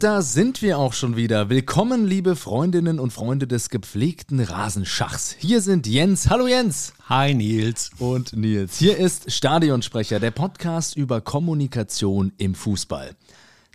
[0.00, 1.50] Und da sind wir auch schon wieder.
[1.50, 5.36] Willkommen, liebe Freundinnen und Freunde des gepflegten Rasenschachs.
[5.38, 6.30] Hier sind Jens.
[6.30, 6.94] Hallo Jens.
[7.10, 7.90] Hi Nils.
[7.98, 8.78] Und Nils.
[8.78, 13.10] Hier ist Stadionsprecher, der Podcast über Kommunikation im Fußball.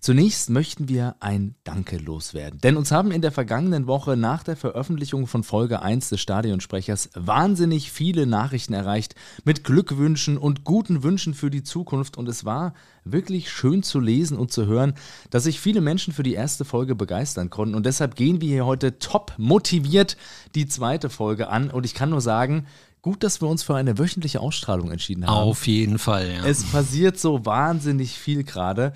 [0.05, 4.55] Zunächst möchten wir ein Danke loswerden, denn uns haben in der vergangenen Woche nach der
[4.55, 9.15] Veröffentlichung von Folge 1 des Stadionsprechers wahnsinnig viele Nachrichten erreicht
[9.45, 14.37] mit Glückwünschen und guten Wünschen für die Zukunft und es war wirklich schön zu lesen
[14.37, 14.93] und zu hören,
[15.31, 18.67] dass sich viele Menschen für die erste Folge begeistern konnten und deshalb gehen wir hier
[18.67, 20.17] heute top motiviert
[20.53, 22.67] die zweite Folge an und ich kann nur sagen,
[23.01, 25.35] Gut, dass wir uns für eine wöchentliche Ausstrahlung entschieden haben.
[25.35, 26.43] Auf jeden Fall, ja.
[26.43, 28.93] Es passiert so wahnsinnig viel gerade.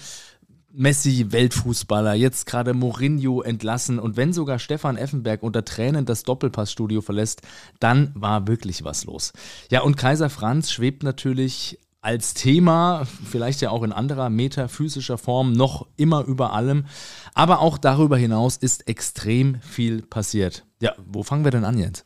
[0.72, 7.02] Messi, Weltfußballer, jetzt gerade Mourinho entlassen und wenn sogar Stefan Effenberg unter Tränen das Doppelpassstudio
[7.02, 7.42] verlässt,
[7.80, 9.34] dann war wirklich was los.
[9.72, 15.54] Ja, und Kaiser Franz schwebt natürlich als Thema, vielleicht ja auch in anderer metaphysischer Form,
[15.54, 16.86] noch immer über allem.
[17.34, 20.66] Aber auch darüber hinaus ist extrem viel passiert.
[20.82, 22.06] Ja, wo fangen wir denn an, Jens?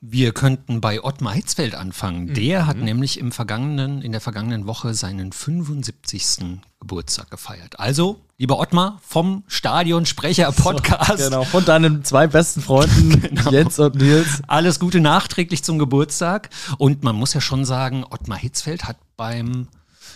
[0.00, 2.34] Wir könnten bei Ottmar Hitzfeld anfangen.
[2.34, 2.66] Der mhm.
[2.66, 6.60] hat nämlich im vergangenen, in der vergangenen Woche seinen 75.
[6.80, 7.80] Geburtstag gefeiert.
[7.80, 11.18] Also, lieber Ottmar, vom Stadionsprecher-Podcast.
[11.18, 13.50] So, genau, von deinen zwei besten Freunden, genau.
[13.50, 14.42] Jens und Nils.
[14.46, 16.50] Alles Gute nachträglich zum Geburtstag.
[16.76, 19.68] Und man muss ja schon sagen, Ottmar Hitzfeld hat beim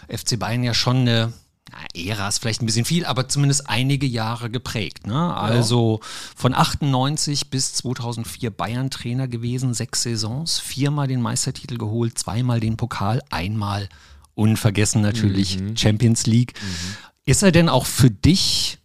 [0.09, 1.33] FC Bayern ja schon eine
[1.95, 5.07] Ära ist vielleicht ein bisschen viel, aber zumindest einige Jahre geprägt.
[5.07, 5.35] Ne?
[5.35, 6.09] Also ja.
[6.37, 13.23] von 98 bis 2004 Bayern-Trainer gewesen, sechs Saisons, viermal den Meistertitel geholt, zweimal den Pokal,
[13.31, 13.89] einmal
[14.35, 15.77] unvergessen natürlich mhm.
[15.77, 16.55] Champions League.
[16.61, 16.97] Mhm.
[17.27, 18.80] Ist er denn auch für dich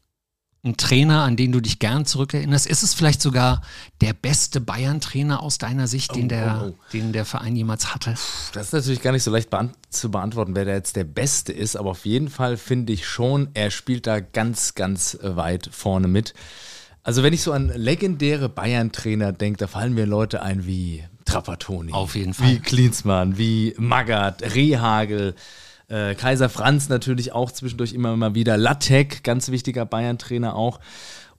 [0.66, 2.66] ein Trainer, an den du dich gern zurückerinnerst?
[2.66, 3.62] Ist es vielleicht sogar
[4.02, 6.80] der beste Bayern-Trainer aus deiner Sicht, den, oh, der, oh, oh.
[6.92, 8.16] den der Verein jemals hatte?
[8.54, 11.54] Das ist natürlich gar nicht so leicht beant zu beantworten, wer da jetzt der Beste
[11.54, 16.08] ist, aber auf jeden Fall finde ich schon, er spielt da ganz, ganz weit vorne
[16.08, 16.34] mit.
[17.04, 21.92] Also wenn ich so an legendäre Bayern-Trainer denke, da fallen mir Leute ein wie Trapattoni.
[21.92, 22.48] Auf jeden Fall.
[22.48, 25.36] Wie Klinsmann, wie Magath, Rehagel,
[25.88, 28.58] äh, Kaiser Franz natürlich auch zwischendurch immer mal wieder.
[28.58, 30.80] Lattek, ganz wichtiger Bayern-Trainer auch.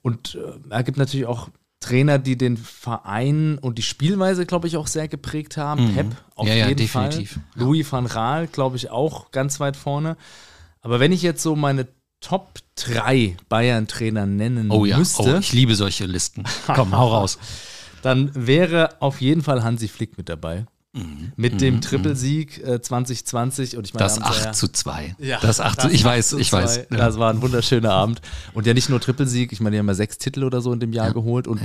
[0.01, 1.49] Und äh, er gibt natürlich auch
[1.79, 5.89] Trainer, die den Verein und die Spielweise, glaube ich, auch sehr geprägt haben.
[5.89, 5.93] Mhm.
[5.93, 7.33] Pep auf ja, jeden ja, definitiv.
[7.33, 7.43] Fall.
[7.55, 10.17] Louis van Raal, glaube ich, auch ganz weit vorne.
[10.81, 11.87] Aber wenn ich jetzt so meine
[12.19, 14.97] Top 3 Bayern-Trainer nennen oh, ja.
[14.97, 15.35] müsste.
[15.35, 16.45] Oh, ich liebe solche Listen.
[16.67, 17.37] Komm, hau raus.
[18.01, 20.65] Dann wäre auf jeden Fall Hansi Flick mit dabei.
[20.97, 21.31] Mhm.
[21.35, 21.81] Mit dem mhm.
[21.81, 25.15] Trippelsieg äh, 2020 und ich meine das 8 ja, zu 2.
[25.19, 26.87] Ja, das 8 zu, ich weiß, ich weiß.
[26.89, 26.97] Ja.
[26.97, 28.21] Das war ein wunderschöner Abend
[28.53, 30.79] und ja nicht nur Trippelsieg, ich meine, die haben ja sechs Titel oder so in
[30.79, 31.13] dem Jahr ja.
[31.13, 31.61] geholt und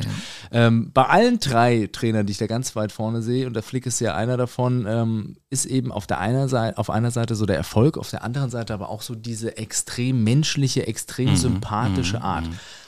[0.51, 3.87] ähm, bei allen drei Trainern, die ich da ganz weit vorne sehe und der Flick
[3.87, 7.47] ist ja einer davon, ähm, ist eben auf der einer Seite, auf einer Seite so
[7.47, 11.37] der Erfolg, auf der anderen Seite aber auch so diese extrem menschliche, extrem mhm.
[11.37, 12.23] sympathische mhm.
[12.25, 12.45] Art.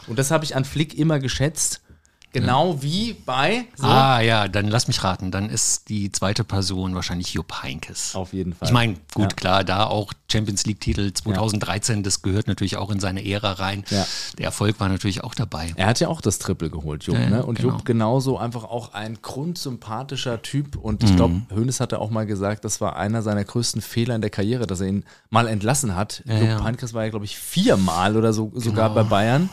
[0.06, 1.80] Und das habe ich an Flick immer geschätzt
[2.34, 2.82] Genau ja.
[2.82, 3.66] wie bei.
[3.76, 3.86] So.
[3.86, 5.30] Ah, ja, dann lass mich raten.
[5.30, 8.16] Dann ist die zweite Person wahrscheinlich Jupp Heinkes.
[8.16, 8.66] Auf jeden Fall.
[8.66, 9.28] Ich meine, gut, ja.
[9.28, 12.02] klar, da auch Champions League-Titel 2013, ja.
[12.02, 13.84] das gehört natürlich auch in seine Ära rein.
[13.88, 15.72] Der Erfolg war natürlich auch dabei.
[15.76, 17.16] Er hat ja auch das Triple geholt, Jupp.
[17.16, 17.46] ne?
[17.46, 17.74] Und genau.
[17.74, 20.74] Jupp genauso einfach auch ein grundsympathischer Typ.
[20.74, 21.16] Und ich mhm.
[21.16, 24.66] glaube, Hoeneß hatte auch mal gesagt, das war einer seiner größten Fehler in der Karriere,
[24.66, 26.24] dass er ihn mal entlassen hat.
[26.26, 29.02] Jupp Heinkes war ja, glaube ich, viermal oder so sogar genau.
[29.02, 29.50] bei Bayern.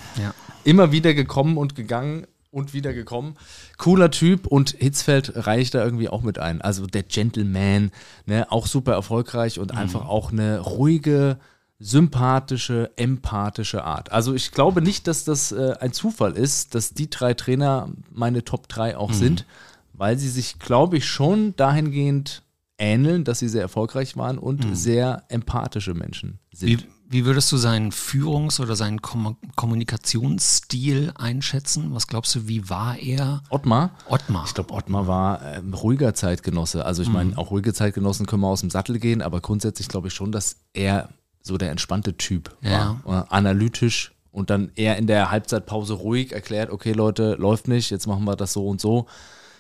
[0.64, 3.36] Immer wieder gekommen und gegangen und wieder gekommen.
[3.78, 6.62] Cooler Typ und Hitzfeld reicht da irgendwie auch mit ein.
[6.62, 7.92] Also der Gentleman,
[8.26, 9.80] ne, auch super erfolgreich und mhm.
[9.80, 11.40] einfach auch eine ruhige,
[11.80, 14.12] sympathische, empathische Art.
[14.12, 18.44] Also ich glaube nicht, dass das äh, ein Zufall ist, dass die drei Trainer meine
[18.44, 19.16] Top 3 auch mhm.
[19.16, 19.46] sind,
[19.94, 22.44] weil sie sich, glaube ich, schon dahingehend
[22.78, 24.76] ähneln, dass sie sehr erfolgreich waren und mhm.
[24.76, 26.84] sehr empathische Menschen sind.
[26.84, 31.94] Wie, wie würdest du seinen Führungs- oder seinen Kom Kommunikationsstil einschätzen?
[31.94, 33.44] Was glaubst du, wie war er?
[33.50, 33.92] Ottmar?
[34.08, 34.46] Ottmar.
[34.48, 36.86] Ich glaube, Ottmar war ähm, ruhiger Zeitgenosse.
[36.86, 37.14] Also ich mhm.
[37.14, 40.32] meine, auch ruhige Zeitgenossen können wir aus dem Sattel gehen, aber grundsätzlich glaube ich schon,
[40.32, 41.10] dass er
[41.42, 43.02] so der entspannte Typ ja.
[43.04, 43.32] war.
[43.32, 48.24] Analytisch und dann eher in der Halbzeitpause ruhig erklärt, okay Leute, läuft nicht, jetzt machen
[48.24, 49.08] wir das so und so.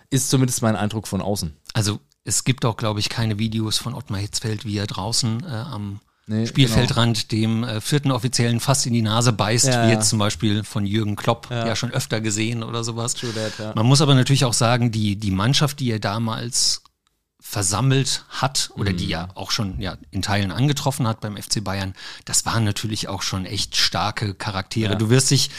[0.09, 1.53] Ist zumindest mein Eindruck von außen.
[1.73, 5.47] Also es gibt auch, glaube ich, keine Videos von Ottmar Hitzfeld, wie er draußen äh,
[5.47, 5.99] am
[6.31, 7.63] nee, Spielfeldrand genau.
[7.63, 9.87] dem äh, vierten Offiziellen fast in die Nase beißt, ja.
[9.87, 13.13] wie jetzt zum Beispiel von Jürgen Klopp, ja, ja schon öfter gesehen oder sowas.
[13.13, 13.75] That.
[13.75, 16.83] Man muss aber natürlich auch sagen, die, die Mannschaft, die er damals
[17.51, 18.97] versammelt hat oder mhm.
[18.97, 23.09] die ja auch schon ja, in Teilen angetroffen hat beim FC Bayern, das waren natürlich
[23.09, 24.93] auch schon echt starke Charaktere.
[24.93, 24.97] Ja.
[24.97, 25.49] Du wirst dich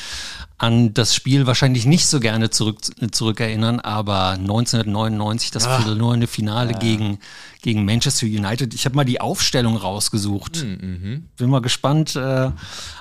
[0.57, 2.79] an das Spiel wahrscheinlich nicht so gerne zurück,
[3.11, 5.81] zurückerinnern, aber 1999 das ah.
[5.81, 6.79] verlorene Finale ja.
[6.79, 7.19] gegen,
[7.61, 8.73] gegen Manchester United.
[8.73, 10.65] Ich habe mal die Aufstellung rausgesucht.
[10.65, 11.25] Mhm, mhm.
[11.37, 12.51] Bin mal gespannt, äh,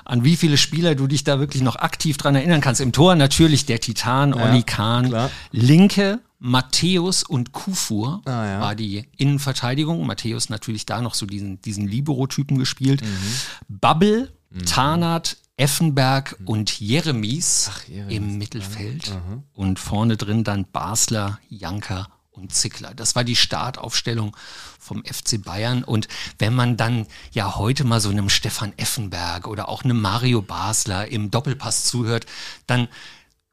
[0.04, 2.82] an wie viele Spieler du dich da wirklich noch aktiv dran erinnern kannst.
[2.82, 5.08] Im Tor natürlich der Titan, ja, Oli Kahn.
[5.08, 5.30] Klar.
[5.50, 8.60] Linke Matthäus und Kufur ah, ja.
[8.60, 10.04] war die Innenverteidigung.
[10.04, 13.00] Matthäus natürlich da noch so diesen, diesen Libero-Typen gespielt.
[13.00, 13.34] Mhm.
[13.68, 14.66] Bubble, mhm.
[14.66, 16.48] Tarnat, Effenberg mhm.
[16.48, 19.06] und Jeremies, Ach, Jeremies im Mittelfeld.
[19.06, 19.14] Ja.
[19.14, 19.44] Mhm.
[19.52, 22.92] Und vorne drin dann Basler, Janker und Zickler.
[22.92, 24.36] Das war die Startaufstellung
[24.80, 25.84] vom FC Bayern.
[25.84, 26.08] Und
[26.40, 31.06] wenn man dann ja heute mal so einem Stefan Effenberg oder auch einem Mario Basler
[31.06, 32.26] im Doppelpass zuhört,
[32.66, 32.88] dann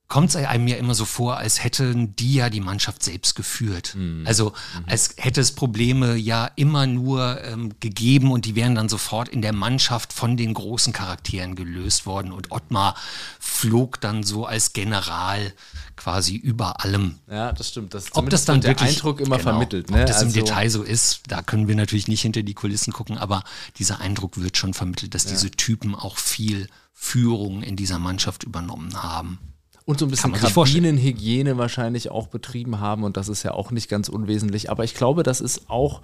[0.10, 3.94] kommt es einem ja immer so vor, als hätten die ja die Mannschaft selbst geführt.
[3.96, 4.26] Mhm.
[4.26, 4.86] Also mhm.
[4.88, 9.44] als hätte es Probleme ja immer nur ähm, gegeben und die wären dann sofort in
[9.44, 12.32] der Mannschaft von den großen Charakteren gelöst worden.
[12.32, 12.96] Und Ottmar
[13.40, 15.54] flog dann so als General
[15.96, 17.20] quasi über allem.
[17.30, 17.94] Ja, das stimmt.
[17.94, 19.92] Das ob das dann der wirklich, Eindruck immer genau, vermittelt.
[19.92, 20.02] Ne?
[20.02, 22.94] Ob das also, im Detail so ist, da können wir natürlich nicht hinter die Kulissen
[22.94, 23.44] gucken, aber
[23.78, 25.32] dieser Eindruck wird schon vermittelt, dass ja.
[25.32, 29.38] diese Typen auch viel Führung in dieser Mannschaft übernommen haben.
[29.90, 33.90] Und so ein bisschen Kabinenhygiene wahrscheinlich auch betrieben haben und das ist ja auch nicht
[33.90, 34.70] ganz unwesentlich.
[34.70, 36.04] Aber ich glaube, das ist auch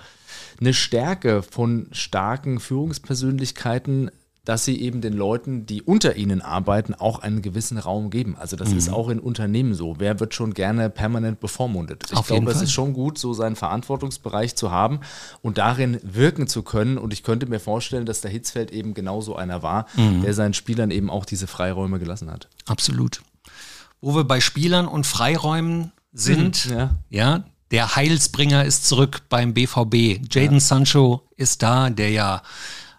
[0.59, 4.09] eine Stärke von starken Führungspersönlichkeiten,
[4.43, 8.35] dass sie eben den Leuten, die unter ihnen arbeiten, auch einen gewissen Raum geben.
[8.39, 8.77] Also das mhm.
[8.79, 9.97] ist auch in Unternehmen so.
[9.99, 12.05] Wer wird schon gerne permanent bevormundet?
[12.09, 15.01] Ich Auf glaube, es ist schon gut, so seinen Verantwortungsbereich zu haben
[15.43, 16.97] und darin wirken zu können.
[16.97, 20.23] Und ich könnte mir vorstellen, dass der Hitzfeld eben genauso einer war, mhm.
[20.23, 22.49] der seinen Spielern eben auch diese Freiräume gelassen hat.
[22.65, 23.21] Absolut
[24.01, 26.67] wo wir bei Spielern und Freiräumen sind.
[26.67, 26.89] Mhm, ja.
[27.09, 27.43] ja.
[27.71, 30.21] der Heilsbringer ist zurück beim BVB.
[30.31, 30.59] Jaden ja.
[30.59, 32.41] Sancho ist da, der ja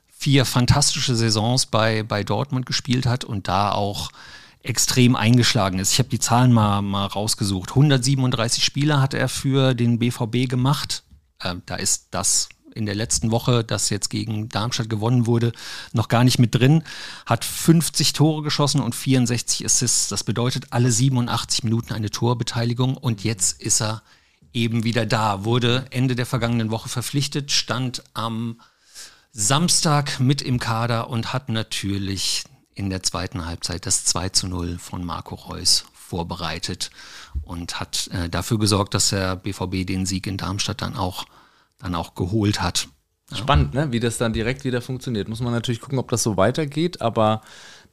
[0.09, 4.11] vier fantastische Saisons bei, bei Dortmund gespielt hat und da auch
[4.63, 5.93] extrem eingeschlagen ist.
[5.93, 7.71] Ich habe die Zahlen mal, mal rausgesucht.
[7.71, 11.05] 137 Spiele hat er für den BVB gemacht.
[11.39, 15.53] Äh, da ist das in der letzten Woche, das jetzt gegen Darmstadt gewonnen wurde,
[15.93, 16.83] noch gar nicht mit drin.
[17.25, 20.09] Hat 50 Tore geschossen und 64 Assists.
[20.09, 24.03] Das bedeutet alle 87 Minuten eine Torbeteiligung und jetzt ist er
[24.53, 25.45] eben wieder da.
[25.45, 28.61] Wurde Ende der vergangenen Woche verpflichtet, stand am
[29.33, 32.45] Samstag mit im Kader und hat natürlich
[32.75, 36.91] in der zweiten Halbzeit das 2 zu 0 von Marco Reus vorbereitet
[37.43, 41.27] und hat äh, dafür gesorgt, dass der BVB den Sieg in Darmstadt dann auch
[41.79, 42.89] dann auch geholt hat.
[43.33, 43.91] Spannend, ne?
[43.91, 45.29] wie das dann direkt wieder funktioniert.
[45.29, 47.41] Muss man natürlich gucken, ob das so weitergeht, aber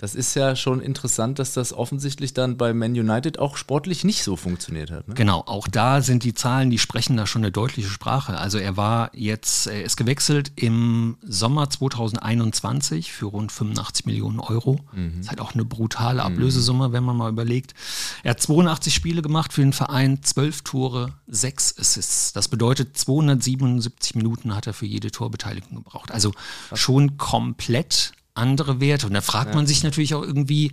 [0.04, 4.22] das ist ja schon interessant, dass das offensichtlich dann bei Man United auch sportlich nicht
[4.22, 5.08] so funktioniert hat.
[5.08, 5.14] Ne?
[5.14, 8.38] Genau, auch da sind die Zahlen, die sprechen da schon eine deutliche Sprache.
[8.38, 14.82] Also er war jetzt, er ist gewechselt im Sommer 2021 für rund 85 Millionen Euro.
[14.92, 15.12] Mhm.
[15.12, 16.34] Das ist halt auch eine brutale mhm.
[16.34, 17.74] Ablösesumme, wenn man mal überlegt.
[18.24, 22.34] Er hat 82 Spiele gemacht für den Verein, 12 Tore, 6 Assists.
[22.34, 26.12] Das bedeutet 277 Minuten hat er für jede Torbeteiligung gebraucht.
[26.12, 26.34] Also
[26.74, 29.08] schon komplett andere Werte.
[29.08, 29.56] Und da fragt ja.
[29.56, 30.72] man sich natürlich auch irgendwie,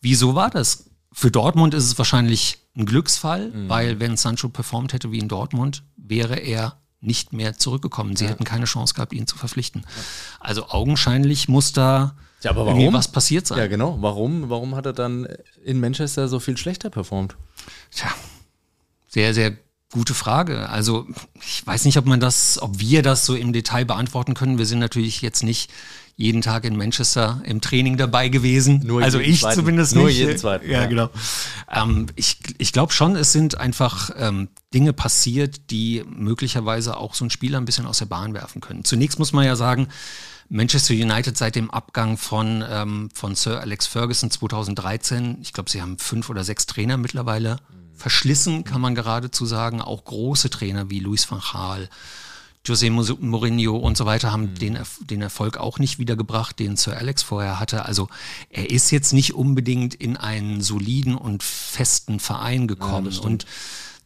[0.00, 0.90] wieso war das?
[1.12, 3.68] Für Dortmund ist es wahrscheinlich ein Glücksfall, mhm.
[3.68, 8.16] weil wenn Sancho performt hätte wie in Dortmund, wäre er nicht mehr zurückgekommen.
[8.16, 8.30] Sie ja.
[8.30, 9.84] hätten keine Chance gehabt, ihn zu verpflichten.
[10.40, 12.92] Also augenscheinlich muss da ja, aber warum?
[12.92, 13.58] was passiert sein.
[13.58, 13.98] Ja, genau.
[14.00, 15.28] Warum, warum hat er dann
[15.64, 17.36] in Manchester so viel schlechter performt?
[17.90, 18.08] Tja,
[19.08, 19.56] sehr, sehr
[19.92, 20.68] gute Frage.
[20.68, 21.06] Also
[21.40, 24.58] ich weiß nicht, ob man das, ob wir das so im Detail beantworten können.
[24.58, 25.70] Wir sind natürlich jetzt nicht
[26.16, 28.82] jeden Tag in Manchester im Training dabei gewesen.
[28.84, 29.60] Nur also ich zweiten.
[29.60, 30.18] zumindest Nur nicht.
[30.18, 30.70] jeden zweiten.
[30.70, 30.86] Ja, ja.
[30.86, 31.10] genau.
[31.70, 37.24] Ähm, ich ich glaube schon, es sind einfach ähm, Dinge passiert, die möglicherweise auch so
[37.24, 38.84] ein Spieler ein bisschen aus der Bahn werfen können.
[38.84, 39.88] Zunächst muss man ja sagen,
[40.48, 45.80] Manchester United seit dem Abgang von, ähm, von Sir Alex Ferguson 2013, ich glaube, sie
[45.80, 47.56] haben fünf oder sechs Trainer mittlerweile
[47.94, 49.80] verschlissen, kann man geradezu sagen.
[49.80, 51.88] Auch große Trainer wie Luis van Gaal,
[52.64, 54.54] José Mourinho und so weiter haben mhm.
[54.54, 57.84] den, den Erfolg auch nicht wiedergebracht, den Sir Alex vorher hatte.
[57.86, 58.08] Also
[58.50, 63.10] er ist jetzt nicht unbedingt in einen soliden und festen Verein gekommen.
[63.10, 63.46] Ja, und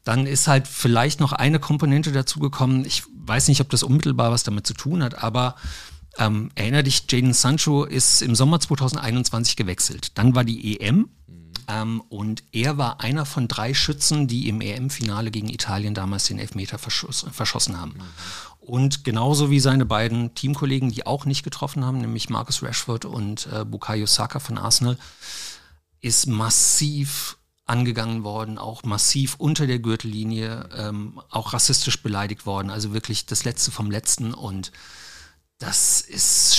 [0.04, 2.84] dann ist halt vielleicht noch eine Komponente dazugekommen.
[2.86, 5.56] Ich weiß nicht, ob das unmittelbar was damit zu tun hat, aber
[6.18, 10.12] ähm, erinnere dich, Jaden Sancho ist im Sommer 2021 gewechselt.
[10.16, 11.10] Dann war die EM
[11.68, 16.38] ähm, und er war einer von drei Schützen, die im EM-Finale gegen Italien damals den
[16.38, 17.92] Elfmeter verschoss, verschossen haben.
[17.92, 18.02] Mhm.
[18.60, 23.48] Und genauso wie seine beiden Teamkollegen, die auch nicht getroffen haben, nämlich Marcus Rashford und
[23.52, 24.98] äh, Bukayo Saka von Arsenal,
[26.00, 32.70] ist massiv angegangen worden, auch massiv unter der Gürtellinie, ähm, auch rassistisch beleidigt worden.
[32.70, 34.34] Also wirklich das Letzte vom Letzten.
[34.34, 34.72] Und
[35.58, 36.56] das ist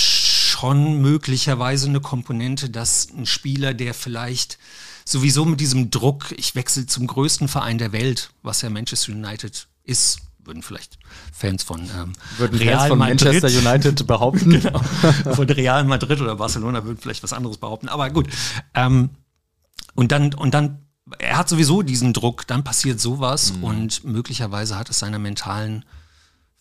[0.57, 4.57] schon möglicherweise eine Komponente, dass ein Spieler, der vielleicht
[5.05, 9.67] sowieso mit diesem Druck, ich wechsle zum größten Verein der Welt, was ja Manchester United
[9.83, 10.97] ist, würden vielleicht
[11.31, 14.49] Fans von ähm, würden Real Fans von Madrid, Manchester United behaupten.
[14.49, 14.79] genau,
[15.33, 17.89] von Real Madrid oder Barcelona würden vielleicht was anderes behaupten.
[17.89, 18.27] Aber gut.
[18.73, 19.09] Ähm,
[19.93, 20.85] und dann, und dann,
[21.19, 23.63] er hat sowieso diesen Druck, dann passiert sowas mhm.
[23.63, 25.85] und möglicherweise hat es seiner mentalen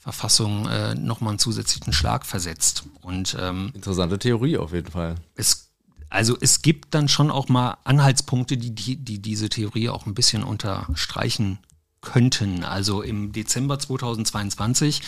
[0.07, 2.85] Verfassung äh, nochmal einen zusätzlichen Schlag versetzt.
[3.03, 5.17] Und, ähm, Interessante Theorie auf jeden Fall.
[5.35, 5.71] Es,
[6.09, 10.15] also es gibt dann schon auch mal Anhaltspunkte, die, die, die diese Theorie auch ein
[10.15, 11.59] bisschen unterstreichen
[12.03, 12.63] könnten.
[12.63, 15.03] Also im Dezember 2022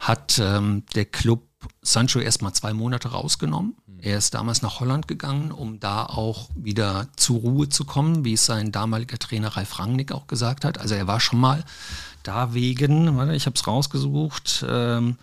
[0.00, 1.46] hat ähm, der Club
[1.80, 3.76] Sancho erstmal zwei Monate rausgenommen.
[3.98, 8.34] Er ist damals nach Holland gegangen, um da auch wieder zur Ruhe zu kommen, wie
[8.34, 10.78] es sein damaliger Trainer Ralf Rangnick auch gesagt hat.
[10.78, 11.64] Also er war schon mal
[12.24, 15.16] da wegen, ich habe es rausgesucht, ähm,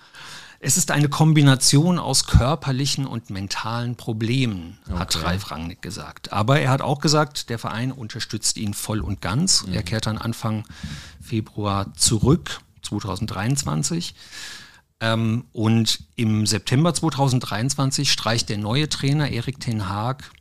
[0.63, 4.99] es ist eine Kombination aus körperlichen und mentalen Problemen, okay.
[4.99, 6.31] hat Ralf Rangnick gesagt.
[6.31, 9.65] Aber er hat auch gesagt, der Verein unterstützt ihn voll und ganz.
[9.65, 9.73] Mhm.
[9.73, 10.63] Er kehrt dann Anfang
[11.19, 14.13] Februar zurück, 2023.
[14.99, 20.31] Ähm, und im September 2023 streicht der neue Trainer Erik Ten Haag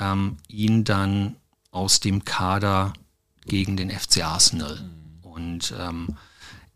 [0.00, 1.36] ähm, ihn dann
[1.70, 2.94] aus dem Kader
[3.46, 4.80] gegen den FC Arsenal.
[4.80, 5.01] Mhm.
[5.34, 6.16] Und ähm,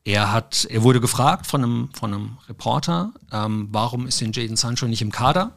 [0.04, 4.56] er hat, er wurde gefragt von einem, von einem Reporter, ähm, warum ist denn Jaden
[4.56, 5.56] Sancho nicht im Kader?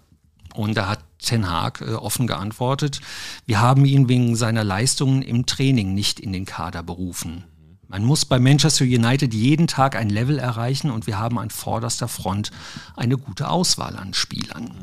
[0.53, 3.01] Und da hat Ten Haag äh, offen geantwortet,
[3.45, 7.43] wir haben ihn wegen seiner Leistungen im Training nicht in den Kader berufen.
[7.87, 12.07] Man muss bei Manchester United jeden Tag ein Level erreichen und wir haben an vorderster
[12.07, 12.51] Front
[12.95, 14.73] eine gute Auswahl an Spielern.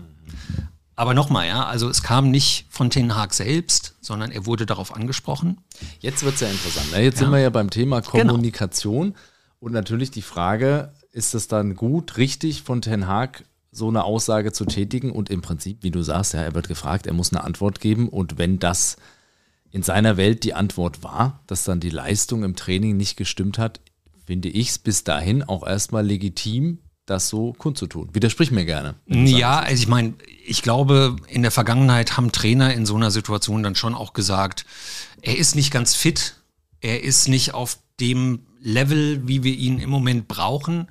[0.98, 4.96] Aber nochmal, ja, also es kam nicht von Ten Haag selbst, sondern er wurde darauf
[4.96, 5.58] angesprochen.
[6.00, 6.90] Jetzt wird es ja interessant.
[6.92, 7.02] Ne?
[7.02, 7.24] Jetzt ja.
[7.24, 8.32] sind wir ja beim Thema genau.
[8.32, 9.08] Kommunikation.
[9.08, 9.18] Genau.
[9.60, 14.52] Und natürlich die Frage, ist es dann gut, richtig von Ten Haag so eine Aussage
[14.52, 15.12] zu tätigen?
[15.12, 18.08] Und im Prinzip, wie du sagst, ja, er wird gefragt, er muss eine Antwort geben.
[18.08, 18.96] Und wenn das
[19.70, 23.80] in seiner Welt die Antwort war, dass dann die Leistung im Training nicht gestimmt hat,
[24.24, 28.10] finde ich es bis dahin auch erstmal legitim, das so kundzutun.
[28.12, 28.96] Widersprich mir gerne.
[29.06, 33.62] Ja, also ich meine, ich glaube, in der Vergangenheit haben Trainer in so einer Situation
[33.62, 34.66] dann schon auch gesagt,
[35.22, 36.36] er ist nicht ganz fit,
[36.80, 40.88] er ist nicht auf dem Level, wie wir ihn im Moment brauchen.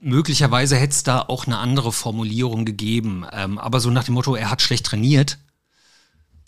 [0.00, 3.24] Möglicherweise hätte es da auch eine andere Formulierung gegeben.
[3.32, 5.38] Ähm, aber so nach dem Motto, er hat schlecht trainiert,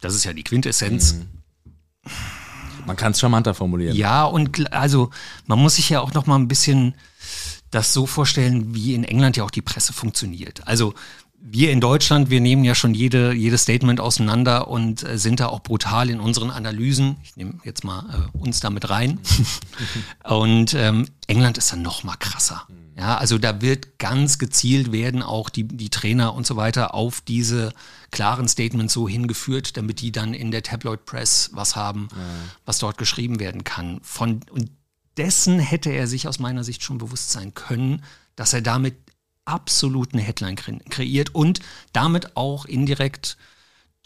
[0.00, 1.14] das ist ja die Quintessenz.
[1.14, 1.26] Mhm.
[2.86, 3.94] Man kann es charmanter formulieren.
[3.94, 5.10] Ja, und also
[5.46, 6.94] man muss sich ja auch noch mal ein bisschen
[7.70, 10.66] das so vorstellen, wie in England ja auch die Presse funktioniert.
[10.66, 10.94] Also
[11.42, 15.46] wir in Deutschland, wir nehmen ja schon jede, jedes Statement auseinander und äh, sind da
[15.46, 17.16] auch brutal in unseren Analysen.
[17.22, 19.18] Ich nehme jetzt mal äh, uns damit rein.
[20.24, 22.66] und ähm, England ist dann noch mal krasser.
[22.96, 27.22] Ja, also da wird ganz gezielt werden auch die, die Trainer und so weiter auf
[27.22, 27.72] diese
[28.10, 32.18] klaren Statements so hingeführt, damit die dann in der Tabloid Press was haben, ja.
[32.66, 34.00] was dort geschrieben werden kann.
[34.02, 34.70] Von, und
[35.20, 38.02] dessen hätte er sich aus meiner Sicht schon bewusst sein können,
[38.36, 38.96] dass er damit
[39.44, 41.60] absolut eine Headline kreiert und
[41.92, 43.36] damit auch indirekt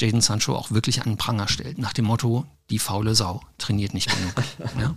[0.01, 3.95] Jaden Sancho auch wirklich an den Pranger stellt, nach dem Motto, die faule Sau trainiert
[3.95, 4.35] nicht genug.
[4.81, 4.95] ja?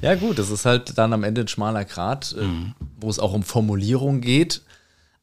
[0.00, 2.74] ja gut, das ist halt dann am Ende ein schmaler Grat, äh, mhm.
[2.96, 4.62] wo es auch um Formulierung geht.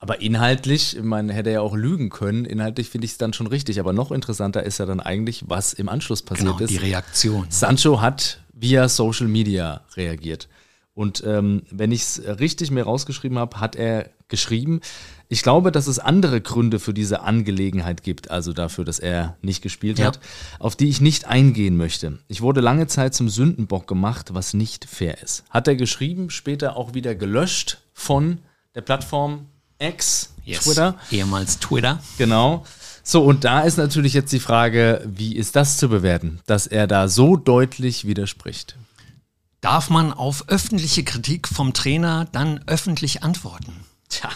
[0.01, 2.45] Aber inhaltlich, ich meine, hätte ja auch lügen können.
[2.45, 3.81] Inhaltlich finde ich es dann schon richtig.
[3.81, 6.69] Aber noch interessanter ist ja dann eigentlich, was im Anschluss passiert genau, ist.
[6.69, 7.47] Die Reaktion.
[7.49, 10.47] Sancho hat via Social Media reagiert.
[10.93, 14.81] Und ähm, wenn ich es richtig mir rausgeschrieben habe, hat er geschrieben,
[15.29, 19.61] ich glaube, dass es andere Gründe für diese Angelegenheit gibt, also dafür, dass er nicht
[19.61, 20.07] gespielt ja.
[20.07, 20.19] hat,
[20.57, 22.19] auf die ich nicht eingehen möchte.
[22.27, 25.43] Ich wurde lange Zeit zum Sündenbock gemacht, was nicht fair ist.
[25.49, 28.39] Hat er geschrieben, später auch wieder gelöscht von
[28.75, 29.45] der Plattform
[29.79, 30.65] X, yes.
[30.65, 30.95] Twitter.
[31.11, 32.01] Ehemals Twitter.
[32.17, 32.65] Genau.
[33.09, 36.85] So, und da ist natürlich jetzt die Frage, wie ist das zu bewerten, dass er
[36.85, 38.77] da so deutlich widerspricht?
[39.61, 43.73] Darf man auf öffentliche Kritik vom Trainer dann öffentlich antworten?
[44.09, 44.29] Tja,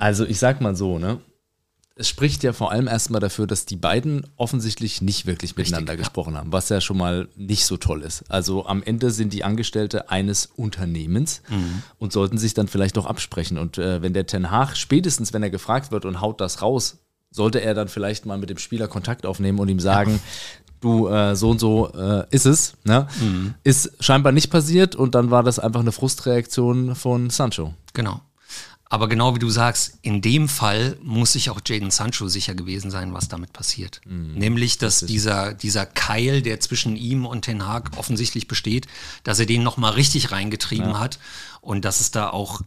[0.00, 1.22] also ich sag mal so, ne?
[1.96, 6.08] Es spricht ja vor allem erstmal dafür, dass die beiden offensichtlich nicht wirklich miteinander Richtig,
[6.08, 6.40] gesprochen ja.
[6.40, 8.30] haben, was ja schon mal nicht so toll ist.
[8.30, 11.82] Also am Ende sind die Angestellte eines Unternehmens mhm.
[11.96, 13.56] und sollten sich dann vielleicht auch absprechen.
[13.56, 16.98] Und äh, wenn der Ten Hag spätestens, wenn er gefragt wird und haut das raus,
[17.34, 20.20] sollte er dann vielleicht mal mit dem Spieler Kontakt aufnehmen und ihm sagen,
[20.80, 22.74] du, äh, so und so äh, ist es.
[22.84, 23.08] Ne?
[23.20, 23.54] Mhm.
[23.64, 27.74] Ist scheinbar nicht passiert und dann war das einfach eine Frustreaktion von Sancho.
[27.92, 28.20] Genau.
[28.88, 32.92] Aber genau wie du sagst, in dem Fall muss sich auch Jaden Sancho sicher gewesen
[32.92, 34.00] sein, was damit passiert.
[34.06, 34.34] Mhm.
[34.34, 38.86] Nämlich, dass das dieser, dieser Keil, der zwischen ihm und Ten Hag offensichtlich besteht,
[39.24, 41.00] dass er den nochmal richtig reingetrieben ja.
[41.00, 41.18] hat
[41.62, 42.60] und dass es da auch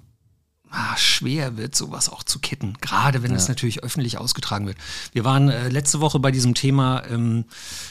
[0.72, 2.74] ah, schwer wird, sowas auch zu kitten.
[2.82, 3.38] Gerade wenn ja.
[3.38, 4.78] es natürlich öffentlich ausgetragen wird.
[5.14, 7.46] Wir waren äh, letzte Woche bei diesem Thema ähm,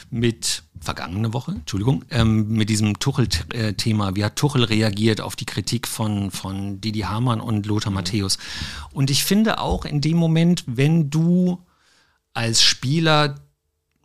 [0.09, 4.15] mit, vergangene Woche, Entschuldigung, ähm, mit diesem Tuchel-Thema.
[4.15, 7.95] Wie hat Tuchel reagiert auf die Kritik von, von Didi Hamann und Lothar mhm.
[7.95, 8.37] Matthäus?
[8.91, 11.63] Und ich finde auch in dem Moment, wenn du
[12.33, 13.35] als Spieler,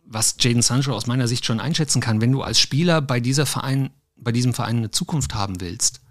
[0.05, 3.45] was Jaden Sancho aus meiner Sicht schon einschätzen kann, wenn du als Spieler bei dieser
[3.45, 6.02] Verein, bei diesem Verein eine Zukunft haben willst,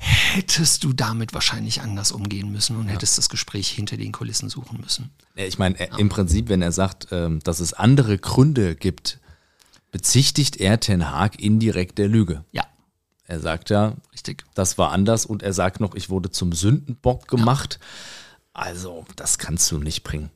[0.00, 2.94] hättest du damit wahrscheinlich anders umgehen müssen und ja.
[2.94, 5.10] hättest das Gespräch hinter den Kulissen suchen müssen.
[5.36, 5.96] Ja, ich meine, ja.
[5.98, 9.20] im Prinzip, wenn er sagt, ähm, dass es andere Gründe gibt,
[9.92, 12.44] bezichtigt er Ten Haag indirekt der Lüge.
[12.52, 12.64] Ja.
[13.26, 14.44] Er sagt ja, Richtig.
[14.54, 17.78] das war anders und er sagt noch, ich wurde zum Sündenbock gemacht.
[18.52, 20.30] Also, das kannst du nicht bringen.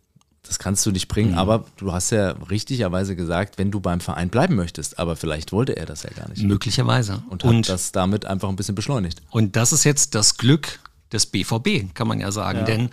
[0.47, 1.39] Das kannst du nicht bringen, mhm.
[1.39, 5.77] aber du hast ja richtigerweise gesagt, wenn du beim Verein bleiben möchtest, aber vielleicht wollte
[5.77, 6.43] er das ja gar nicht.
[6.43, 7.23] Möglicherweise.
[7.31, 9.23] Und hat und, das damit einfach ein bisschen beschleunigt.
[9.31, 10.81] Und das ist jetzt das Glück
[11.13, 12.65] des BVB, kann man ja sagen, ja.
[12.65, 12.91] denn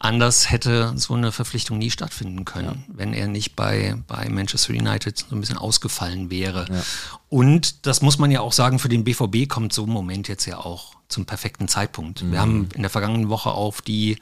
[0.00, 2.94] anders hätte so eine Verpflichtung nie stattfinden können, ja.
[2.96, 6.66] wenn er nicht bei, bei Manchester United so ein bisschen ausgefallen wäre.
[6.70, 6.82] Ja.
[7.28, 10.46] Und das muss man ja auch sagen, für den BVB kommt so ein Moment jetzt
[10.46, 12.22] ja auch zum perfekten Zeitpunkt.
[12.22, 12.32] Mhm.
[12.32, 14.18] Wir haben in der vergangenen Woche auf die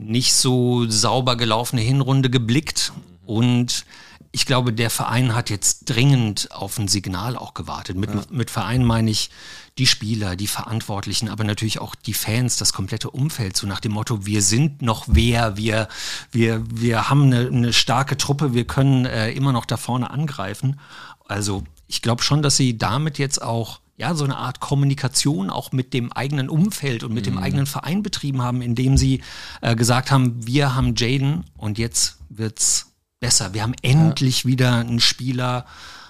[0.00, 2.92] nicht so sauber gelaufene Hinrunde geblickt
[3.26, 3.84] und
[4.32, 7.96] ich glaube, der Verein hat jetzt dringend auf ein Signal auch gewartet.
[7.96, 8.22] Mit, ja.
[8.30, 9.30] mit Verein meine ich
[9.78, 13.92] die Spieler, die Verantwortlichen, aber natürlich auch die Fans, das komplette Umfeld, so nach dem
[13.92, 15.88] Motto, wir sind noch wer, wir,
[16.30, 20.78] wir, wir haben eine, eine starke Truppe, wir können äh, immer noch da vorne angreifen.
[21.26, 25.72] Also ich glaube schon, dass sie damit jetzt auch ja, so eine Art Kommunikation auch
[25.72, 27.32] mit dem eigenen Umfeld und mit mhm.
[27.32, 29.22] dem eigenen Verein betrieben haben, indem sie
[29.60, 33.52] äh, gesagt haben, wir haben Jaden und jetzt wird's besser.
[33.52, 34.48] Wir haben endlich ja.
[34.48, 35.66] wieder einen Spieler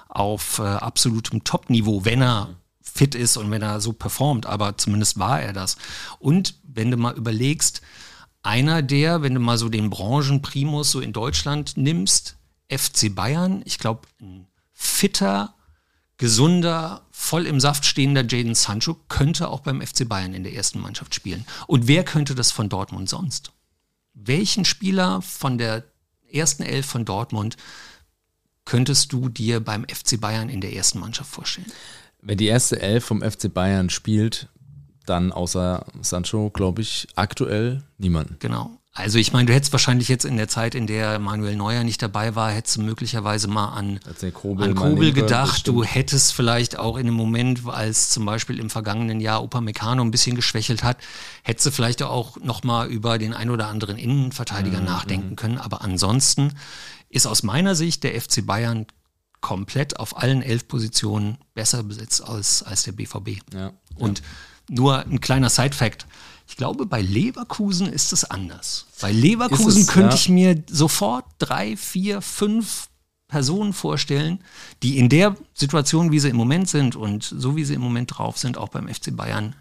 [0.09, 5.19] auf äh, absolutem Top-Niveau, wenn er fit ist und wenn er so performt, aber zumindest
[5.19, 5.77] war er das.
[6.21, 7.83] Und wenn du mal überlegst,
[8.45, 12.37] einer der, wenn du mal so den Branchenprimus so in Deutschland nimmst,
[12.71, 15.55] FC Bayern, ich glaube, ein fitter,
[16.19, 20.81] gesunder, voll im Saft stehender Jaden Sancho könnte auch beim FC Bayern in der ersten
[20.81, 21.45] Mannschaft spielen.
[21.67, 23.53] Und wer könnte das von Dortmund sonst?
[24.15, 25.85] Welchen Spieler von der
[26.33, 27.57] ersten Elf von Dortmund
[28.65, 31.71] könntest du dir beim FC Bayern in der ersten Mannschaft vorstellen?
[32.23, 34.49] Wenn die erste Elf vom FC Bayern spielt,
[35.05, 38.37] dann außer Sancho, glaube ich, aktuell niemanden.
[38.39, 38.80] Genau.
[38.93, 42.03] Also ich meine, du hättest wahrscheinlich jetzt in der Zeit, in der Manuel Neuer nicht
[42.03, 44.01] dabei war, hättest du möglicherweise mal an,
[44.35, 45.69] Kobel, an Kobel gedacht.
[45.69, 50.03] Du hättest vielleicht auch in dem Moment, als zum Beispiel im vergangenen Jahr Opa Meccano
[50.03, 50.97] ein bisschen geschwächelt hat,
[51.45, 54.87] hättest du vielleicht auch noch mal über den ein oder anderen Innenverteidiger mhm.
[54.87, 55.59] nachdenken können.
[55.59, 56.55] Aber ansonsten
[57.09, 58.87] ist aus meiner Sicht der FC Bayern
[59.41, 63.39] komplett auf allen elf Positionen besser besetzt als, als der BVB.
[63.55, 63.73] Ja.
[63.95, 64.25] Und ja.
[64.69, 66.07] nur ein kleiner Side-Fact.
[66.51, 68.87] Ich glaube, bei Leverkusen ist es anders.
[69.01, 70.15] Bei Leverkusen es, könnte ja.
[70.17, 72.89] ich mir sofort drei, vier, fünf
[73.29, 74.41] Personen vorstellen,
[74.83, 78.19] die in der Situation, wie sie im Moment sind und so wie sie im Moment
[78.19, 79.55] drauf sind, auch beim FC Bayern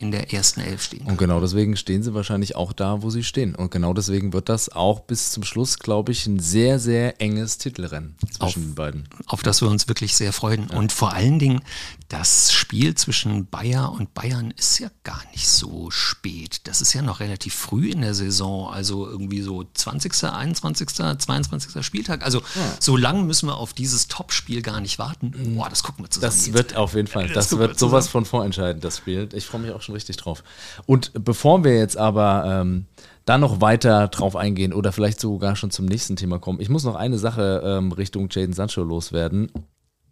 [0.00, 1.06] in der ersten Elf stehen.
[1.06, 3.54] Und genau deswegen stehen sie wahrscheinlich auch da, wo sie stehen.
[3.54, 7.58] Und genau deswegen wird das auch bis zum Schluss, glaube ich, ein sehr, sehr enges
[7.58, 9.08] Titelrennen zwischen auf, den beiden.
[9.26, 10.68] Auf das wir uns wirklich sehr freuen.
[10.70, 10.78] Ja.
[10.78, 11.60] Und vor allen Dingen,
[12.08, 16.62] das Spiel zwischen Bayer und Bayern ist ja gar nicht so spät.
[16.64, 18.72] Das ist ja noch relativ früh in der Saison.
[18.72, 21.84] Also irgendwie so 20., 21., 22.
[21.84, 22.24] Spieltag.
[22.24, 22.76] Also ja.
[22.80, 25.34] so lange müssen wir auf dieses Topspiel gar nicht warten.
[25.36, 25.56] Mhm.
[25.56, 26.32] Boah, das gucken wir zusammen.
[26.32, 26.54] Das jetzt.
[26.54, 27.28] wird auf jeden Fall.
[27.28, 29.28] Das, das wird sowas von vorentscheidend, das Spiel.
[29.34, 30.42] Ich freue mich auch schon schon richtig drauf.
[30.86, 32.86] Und bevor wir jetzt aber ähm,
[33.24, 36.84] da noch weiter drauf eingehen oder vielleicht sogar schon zum nächsten Thema kommen, ich muss
[36.84, 39.50] noch eine Sache ähm, Richtung Jaden Sancho loswerden.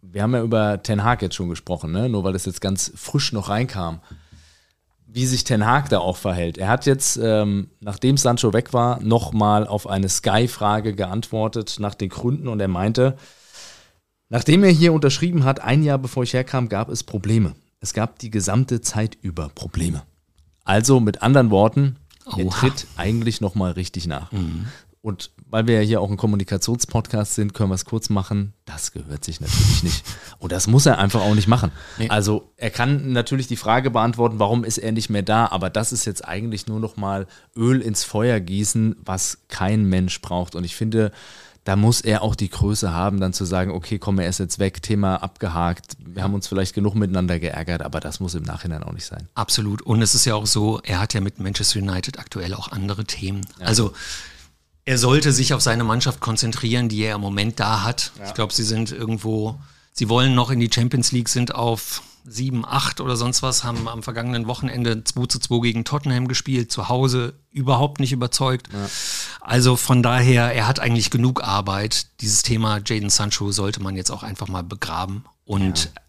[0.01, 2.09] Wir haben ja über Ten Hag jetzt schon gesprochen, ne?
[2.09, 4.01] nur weil das jetzt ganz frisch noch reinkam
[5.11, 6.59] wie sich Ten Hag da auch verhält.
[6.59, 12.09] Er hat jetzt, ähm, nachdem Sancho weg war, nochmal auf eine Sky-Frage geantwortet nach den
[12.09, 13.17] Gründen und er meinte,
[14.29, 17.55] nachdem er hier unterschrieben hat, ein Jahr bevor ich herkam, gab es Probleme.
[17.79, 20.03] Es gab die gesamte Zeit über Probleme.
[20.65, 22.59] Also mit anderen Worten, er Oha.
[22.59, 24.31] tritt eigentlich nochmal richtig nach.
[24.31, 24.67] Mhm.
[25.01, 28.53] Und weil wir ja hier auch ein Kommunikationspodcast sind, können wir es kurz machen.
[28.65, 30.03] Das gehört sich natürlich nicht.
[30.39, 31.71] Und das muss er einfach auch nicht machen.
[31.97, 32.09] Nee.
[32.09, 35.93] Also er kann natürlich die Frage beantworten, warum ist er nicht mehr da, aber das
[35.93, 40.53] ist jetzt eigentlich nur noch mal Öl ins Feuer gießen, was kein Mensch braucht.
[40.53, 41.13] Und ich finde,
[41.63, 44.59] da muss er auch die Größe haben, dann zu sagen, okay, komm, er ist jetzt
[44.59, 48.83] weg, Thema abgehakt, wir haben uns vielleicht genug miteinander geärgert, aber das muss im Nachhinein
[48.83, 49.27] auch nicht sein.
[49.35, 49.81] Absolut.
[49.81, 53.05] Und es ist ja auch so, er hat ja mit Manchester United aktuell auch andere
[53.05, 53.41] Themen.
[53.59, 53.67] Ja.
[53.67, 53.93] Also
[54.85, 58.11] er sollte sich auf seine Mannschaft konzentrieren, die er im Moment da hat.
[58.17, 58.25] Ja.
[58.25, 59.59] Ich glaube, sie sind irgendwo,
[59.93, 63.87] sie wollen noch in die Champions League, sind auf 7, 8 oder sonst was, haben
[63.87, 68.69] am vergangenen Wochenende 2 zu 2 gegen Tottenham gespielt, zu Hause überhaupt nicht überzeugt.
[68.71, 68.89] Ja.
[69.41, 72.07] Also von daher, er hat eigentlich genug Arbeit.
[72.21, 75.25] Dieses Thema Jaden Sancho sollte man jetzt auch einfach mal begraben.
[75.45, 76.01] Und ja.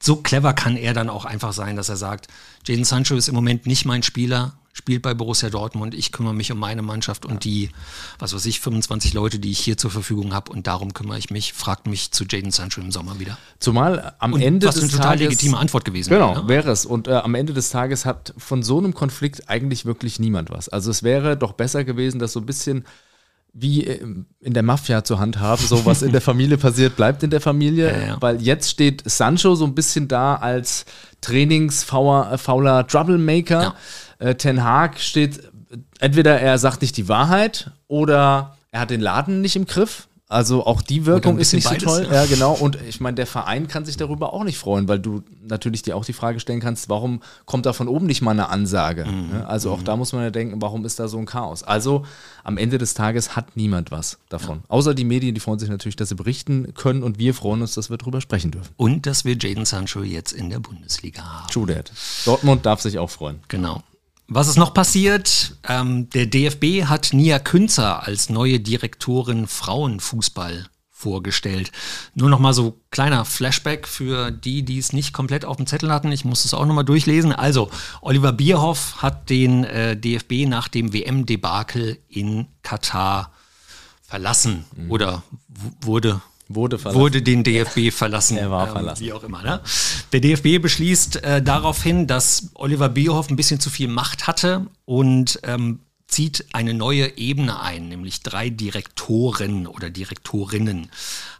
[0.00, 2.28] so clever kann er dann auch einfach sein, dass er sagt,
[2.66, 6.52] Jaden Sancho ist im Moment nicht mein Spieler spielt bei Borussia Dortmund, ich kümmere mich
[6.52, 7.70] um meine Mannschaft und die,
[8.18, 11.30] was weiß ich, 25 Leute, die ich hier zur Verfügung habe und darum kümmere ich
[11.30, 13.36] mich, fragt mich zu Jaden Sancho im Sommer wieder.
[13.58, 16.34] Zumal am und Ende was des eine total Tages, legitime Antwort gewesen genau, wäre.
[16.36, 16.86] Genau, wäre es.
[16.86, 20.68] Und äh, am Ende des Tages hat von so einem Konflikt eigentlich wirklich niemand was.
[20.68, 22.84] Also es wäre doch besser gewesen, dass so ein bisschen
[23.52, 24.00] wie äh,
[24.40, 25.66] in der Mafia zu handhaben.
[25.66, 27.90] So was in der Familie passiert, bleibt in der Familie.
[27.90, 28.16] Ja, ja.
[28.20, 30.84] Weil jetzt steht Sancho so ein bisschen da als
[31.20, 33.62] trainingsfauler äh, Troublemaker.
[33.62, 33.74] Ja.
[34.18, 35.40] Äh, Ten Haag steht,
[35.98, 40.08] entweder er sagt nicht die Wahrheit oder er hat den Laden nicht im Griff.
[40.30, 42.06] Also auch die Wirkung ist nicht beides, so toll.
[42.10, 42.24] Ja.
[42.24, 42.52] ja, genau.
[42.52, 45.96] Und ich meine, der Verein kann sich darüber auch nicht freuen, weil du natürlich dir
[45.96, 49.06] auch die Frage stellen kannst, warum kommt da von oben nicht mal eine Ansage?
[49.06, 49.44] Mhm.
[49.46, 49.84] Also auch mhm.
[49.84, 51.62] da muss man ja denken, warum ist da so ein Chaos?
[51.62, 52.04] Also
[52.44, 54.58] am Ende des Tages hat niemand was davon.
[54.58, 54.64] Ja.
[54.68, 57.72] Außer die Medien, die freuen sich natürlich, dass sie berichten können und wir freuen uns,
[57.72, 58.68] dass wir darüber sprechen dürfen.
[58.76, 61.50] Und dass wir Jaden Sancho jetzt in der Bundesliga haben.
[61.50, 61.90] True that.
[62.26, 63.40] Dortmund darf sich auch freuen.
[63.48, 63.82] Genau.
[64.30, 65.56] Was ist noch passiert?
[65.66, 71.72] Ähm, der DFB hat Nia Künzer als neue Direktorin Frauenfußball vorgestellt.
[72.14, 75.90] Nur noch mal so kleiner Flashback für die, die es nicht komplett auf dem Zettel
[75.90, 76.12] hatten.
[76.12, 77.32] Ich muss es auch noch mal durchlesen.
[77.32, 77.70] Also,
[78.02, 83.32] Oliver Bierhoff hat den äh, DFB nach dem WM-Debakel in Katar
[84.02, 84.90] verlassen mhm.
[84.90, 85.22] oder
[85.80, 87.00] wurde Wurde verlassen.
[87.00, 88.38] Wurde den DFB verlassen.
[88.38, 89.04] er war ähm, verlassen.
[89.04, 89.42] Wie auch immer.
[89.42, 89.60] Ne?
[90.12, 95.38] Der DFB beschließt äh, daraufhin, dass Oliver Bierhoff ein bisschen zu viel Macht hatte und
[95.42, 100.90] ähm, zieht eine neue Ebene ein, nämlich drei Direktoren oder Direktorinnen.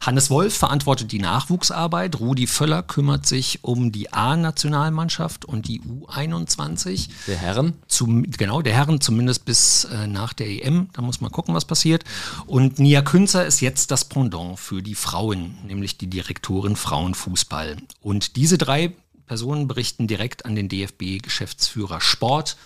[0.00, 7.09] Hannes Wolf verantwortet die Nachwuchsarbeit, Rudi Völler kümmert sich um die A-Nationalmannschaft und die U21.
[7.26, 7.74] Der Herren?
[7.88, 11.64] Zum, genau, der Herren zumindest bis äh, nach der EM, da muss man gucken, was
[11.64, 12.04] passiert.
[12.46, 17.78] Und Nia Künzer ist jetzt das Pendant für die Frauen, nämlich die Direktorin Frauenfußball.
[18.02, 18.92] Und diese drei
[19.26, 22.57] Personen berichten direkt an den DFB-Geschäftsführer Sport,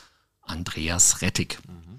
[0.42, 1.58] Andreas Rettig.
[1.68, 1.91] Mhm.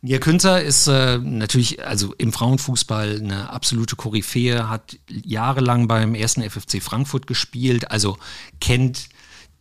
[0.00, 6.48] Nia Künzer ist äh, natürlich, also im Frauenfußball eine absolute Koryphäe, hat jahrelang beim ersten
[6.48, 8.16] FFC Frankfurt gespielt, also
[8.60, 9.08] kennt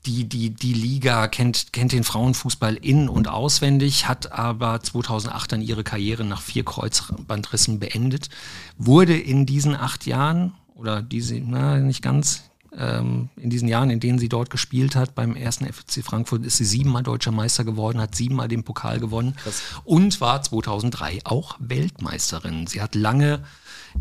[0.05, 5.61] die, die, die Liga, kennt, kennt den Frauenfußball in- und auswendig, hat aber 2008 dann
[5.61, 8.29] ihre Karriere nach vier Kreuzbandrissen beendet,
[8.77, 14.19] wurde in diesen acht Jahren, oder diese, na, nicht ganz, in diesen Jahren, in denen
[14.19, 18.15] sie dort gespielt hat, beim ersten FC Frankfurt ist sie siebenmal deutscher Meister geworden, hat
[18.15, 19.61] siebenmal den Pokal gewonnen Krass.
[19.83, 22.67] und war 2003 auch Weltmeisterin.
[22.67, 23.43] Sie hat lange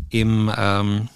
[0.09, 1.09] im, ähm,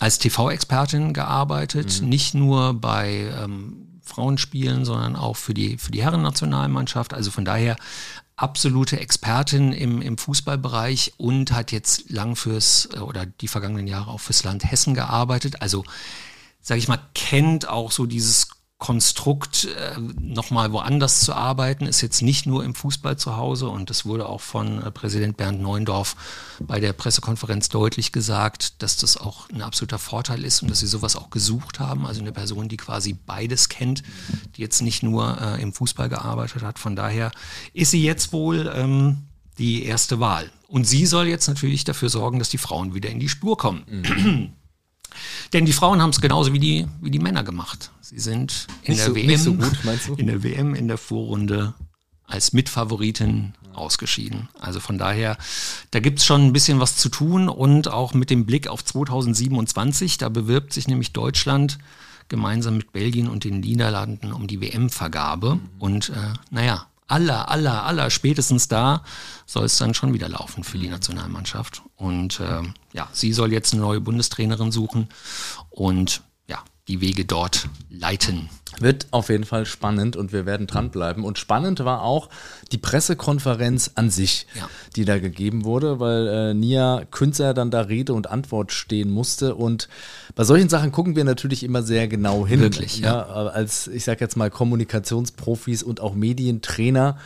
[0.00, 2.08] als TV-Expertin gearbeitet, mhm.
[2.08, 7.14] nicht nur bei ähm, Frauenspielen, sondern auch für die, für die Herrennationalmannschaft.
[7.14, 7.76] Also von daher
[8.36, 14.10] absolute Expertin im, im Fußballbereich und hat jetzt lang fürs äh, oder die vergangenen Jahre
[14.10, 15.62] auch fürs Land Hessen gearbeitet.
[15.62, 15.84] Also
[16.62, 18.48] sage ich mal, kennt auch so dieses
[18.82, 23.90] Konstrukt, äh, nochmal woanders zu arbeiten, ist jetzt nicht nur im Fußball zu Hause und
[23.90, 26.16] das wurde auch von äh, Präsident Bernd Neuendorf
[26.58, 30.88] bei der Pressekonferenz deutlich gesagt, dass das auch ein absoluter Vorteil ist und dass sie
[30.88, 32.06] sowas auch gesucht haben.
[32.06, 34.02] Also eine Person, die quasi beides kennt,
[34.56, 36.80] die jetzt nicht nur äh, im Fußball gearbeitet hat.
[36.80, 37.30] Von daher
[37.72, 40.50] ist sie jetzt wohl ähm, die erste Wahl.
[40.66, 43.84] Und sie soll jetzt natürlich dafür sorgen, dass die Frauen wieder in die Spur kommen.
[43.88, 44.52] Mhm.
[45.52, 47.90] Denn die Frauen haben es genauso wie die, wie die Männer gemacht.
[48.00, 51.74] Sie sind in nicht der so, WM, so gut, in der WM in der Vorrunde
[52.26, 54.48] als Mitfavoritin ausgeschieden.
[54.58, 55.36] Also von daher,
[55.90, 58.84] da gibt es schon ein bisschen was zu tun und auch mit dem Blick auf
[58.84, 61.78] 2027, da bewirbt sich nämlich Deutschland
[62.28, 65.58] gemeinsam mit Belgien und den Niederlanden um die WM-Vergabe.
[65.78, 69.04] Und äh, naja, aller, aller, aller spätestens da
[69.46, 70.92] soll es dann schon wieder laufen für die mhm.
[70.92, 71.82] Nationalmannschaft.
[71.96, 75.08] Und äh, ja, sie soll jetzt eine neue Bundestrainerin suchen
[75.70, 76.22] und
[76.88, 78.48] die Wege dort leiten.
[78.80, 81.24] Wird auf jeden Fall spannend und wir werden dranbleiben.
[81.24, 82.28] Und spannend war auch
[82.72, 84.68] die Pressekonferenz an sich, ja.
[84.96, 89.54] die da gegeben wurde, weil äh, Nia Künzer dann da Rede und Antwort stehen musste.
[89.54, 89.88] Und
[90.34, 92.60] bei solchen Sachen gucken wir natürlich immer sehr genau hin.
[92.60, 93.14] Wirklich, ja.
[93.14, 97.18] ja als, ich sag jetzt mal, Kommunikationsprofis und auch Medientrainer,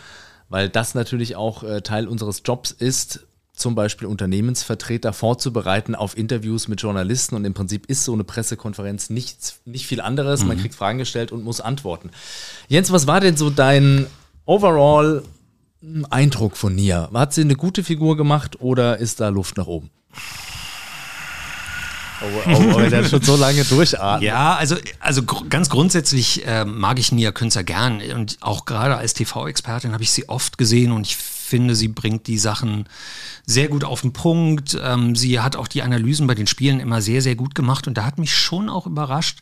[0.49, 6.69] weil das natürlich auch äh, Teil unseres Jobs ist, zum Beispiel Unternehmensvertreter vorzubereiten auf Interviews
[6.69, 10.43] mit Journalisten und im Prinzip ist so eine Pressekonferenz nichts, nicht viel anderes.
[10.43, 10.49] Mhm.
[10.49, 12.11] Man kriegt Fragen gestellt und muss antworten.
[12.69, 14.07] Jens, was war denn so dein
[14.45, 15.23] overall
[16.11, 17.11] Eindruck von Nia?
[17.15, 19.91] Hat sie eine gute Figur gemacht oder ist da Luft nach oben?
[22.23, 24.23] Oh, oh, oh, der schon so lange durchatmet.
[24.23, 28.01] Ja, also, also gr ganz grundsätzlich äh, mag ich Nia Künzer gern.
[28.15, 32.27] Und auch gerade als TV-Expertin habe ich sie oft gesehen und ich finde, sie bringt
[32.27, 32.89] die Sachen
[33.45, 34.79] sehr gut auf den Punkt.
[34.83, 37.87] Ähm, sie hat auch die Analysen bei den Spielen immer sehr, sehr gut gemacht.
[37.87, 39.41] Und da hat mich schon auch überrascht,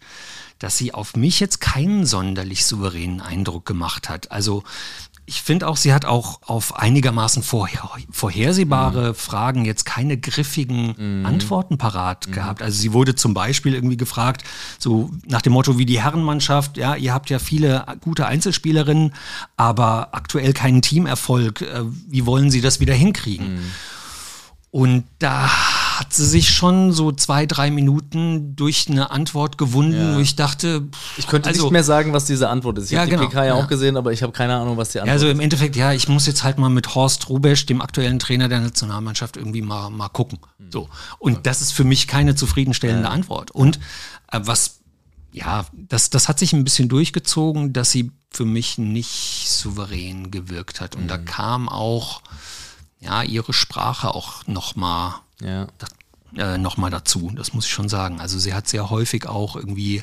[0.58, 4.30] dass sie auf mich jetzt keinen sonderlich souveränen Eindruck gemacht hat.
[4.30, 4.62] Also
[5.26, 9.14] ich finde auch, sie hat auch auf einigermaßen vorher, vorhersehbare mhm.
[9.14, 11.26] Fragen jetzt keine griffigen mhm.
[11.26, 12.32] Antworten parat mhm.
[12.32, 12.62] gehabt.
[12.62, 14.44] Also sie wurde zum Beispiel irgendwie gefragt,
[14.78, 19.14] so nach dem Motto wie die Herrenmannschaft, ja, ihr habt ja viele gute Einzelspielerinnen,
[19.56, 21.62] aber aktuell keinen Teamerfolg.
[21.62, 23.60] Äh, wie wollen sie das wieder hinkriegen?
[24.74, 24.80] Mhm.
[24.80, 25.48] Und da
[25.98, 30.16] hat sie sich schon so zwei, drei Minuten durch eine Antwort gewunden, ja.
[30.16, 30.88] wo ich dachte.
[31.16, 32.86] Ich könnte also, nicht mehr sagen, was diese Antwort ist.
[32.86, 34.90] Ich ja, habe die genau, PK ja, auch gesehen, aber ich habe keine Ahnung, was
[34.90, 35.22] die Antwort ist.
[35.22, 38.48] Also im Endeffekt, ja, ich muss jetzt halt mal mit Horst Rubesch, dem aktuellen Trainer
[38.48, 40.40] der Nationalmannschaft, irgendwie mal, mal gucken.
[40.58, 40.72] Hm.
[40.72, 40.88] So.
[41.18, 43.52] Und das ist für mich keine zufriedenstellende Antwort.
[43.52, 43.78] Und
[44.32, 44.80] äh, was
[45.30, 50.80] ja, das, das hat sich ein bisschen durchgezogen, dass sie für mich nicht souverän gewirkt
[50.80, 50.94] hat.
[50.94, 51.08] Und mhm.
[51.08, 52.22] da kam auch
[53.04, 55.66] ja ihre Sprache auch noch mal ja.
[56.36, 57.30] äh, noch mal dazu.
[57.34, 58.20] Das muss ich schon sagen.
[58.20, 60.02] Also sie hat sehr häufig auch irgendwie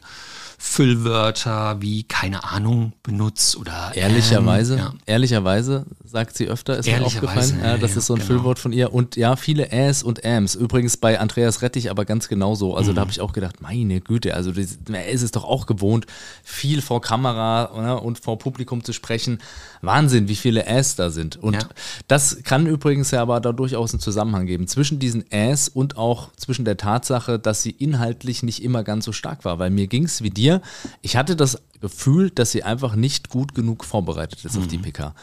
[0.63, 4.93] Füllwörter wie keine Ahnung benutzt oder ehrlicherweise, ähm, ja.
[5.07, 7.59] ehrlicherweise sagt sie öfter, ist mir aufgefallen.
[7.63, 8.27] Ja, das ja, ist so ein genau.
[8.27, 10.53] Füllwort von ihr und ja, viele Äs und Äms.
[10.53, 12.75] Übrigens bei Andreas Rettich aber ganz genauso.
[12.75, 12.95] Also mhm.
[12.95, 14.51] da habe ich auch gedacht, meine Güte, also
[14.91, 16.05] er ist es doch auch gewohnt,
[16.43, 19.39] viel vor Kamera ne, und vor Publikum zu sprechen.
[19.81, 21.37] Wahnsinn, wie viele Äs da sind.
[21.37, 21.67] Und
[22.07, 26.29] das kann übrigens ja aber da durchaus einen Zusammenhang geben zwischen diesen Äs und auch
[26.35, 30.03] zwischen der Tatsache, dass sie inhaltlich nicht immer ganz so stark war, weil mir ging
[30.03, 30.61] es wie dir mir,
[31.01, 34.61] ich hatte das Gefühl, dass sie einfach nicht gut genug vorbereitet ist mhm.
[34.61, 34.83] auf die mhm.
[34.83, 35.15] PK.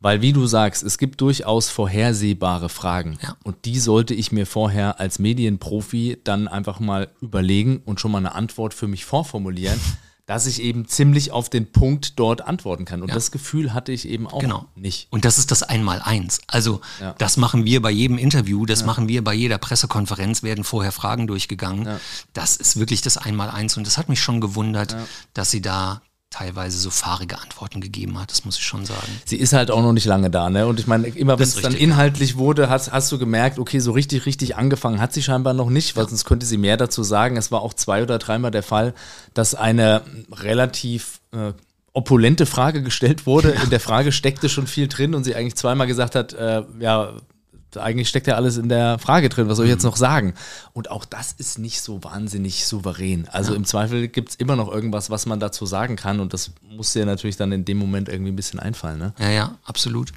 [0.00, 3.18] Weil, wie du sagst, es gibt durchaus vorhersehbare Fragen.
[3.22, 3.36] Ja.
[3.44, 8.18] Und die sollte ich mir vorher als Medienprofi dann einfach mal überlegen und schon mal
[8.18, 9.78] eine Antwort für mich vorformulieren
[10.32, 13.02] dass ich eben ziemlich auf den Punkt dort antworten kann.
[13.02, 13.14] Und ja.
[13.14, 14.64] das Gefühl hatte ich eben auch genau.
[14.74, 15.08] nicht.
[15.10, 16.40] Und das ist das Einmaleins.
[16.46, 17.14] Also ja.
[17.18, 18.86] das machen wir bei jedem Interview, das ja.
[18.86, 21.86] machen wir bei jeder Pressekonferenz, werden vorher Fragen durchgegangen.
[22.32, 23.76] Das ist wirklich das Einmaleins.
[23.76, 24.96] Und das hat mich schon gewundert,
[25.34, 26.00] dass sie da
[26.32, 29.06] teilweise so fahrige Antworten gegeben hat, das muss ich schon sagen.
[29.24, 30.66] Sie ist halt auch noch nicht lange da, ne?
[30.66, 33.92] Und ich meine, immer wenn es dann inhaltlich wurde, hast, hast du gemerkt, okay, so
[33.92, 36.08] richtig, richtig angefangen hat sie scheinbar noch nicht, weil ja.
[36.08, 37.36] sonst könnte sie mehr dazu sagen.
[37.36, 38.94] Es war auch zwei oder dreimal der Fall,
[39.34, 41.52] dass eine relativ äh,
[41.92, 43.50] opulente Frage gestellt wurde.
[43.50, 47.12] In der Frage steckte schon viel drin und sie eigentlich zweimal gesagt hat, äh, ja,
[47.76, 49.90] eigentlich steckt ja alles in der Frage drin, was soll ich jetzt mhm.
[49.90, 50.34] noch sagen?
[50.72, 53.28] Und auch das ist nicht so wahnsinnig souverän.
[53.30, 53.56] Also ja.
[53.56, 56.92] im Zweifel gibt es immer noch irgendwas, was man dazu sagen kann und das muss
[56.92, 58.98] dir natürlich dann in dem Moment irgendwie ein bisschen einfallen.
[58.98, 59.12] Ne?
[59.18, 60.12] Ja, ja, absolut.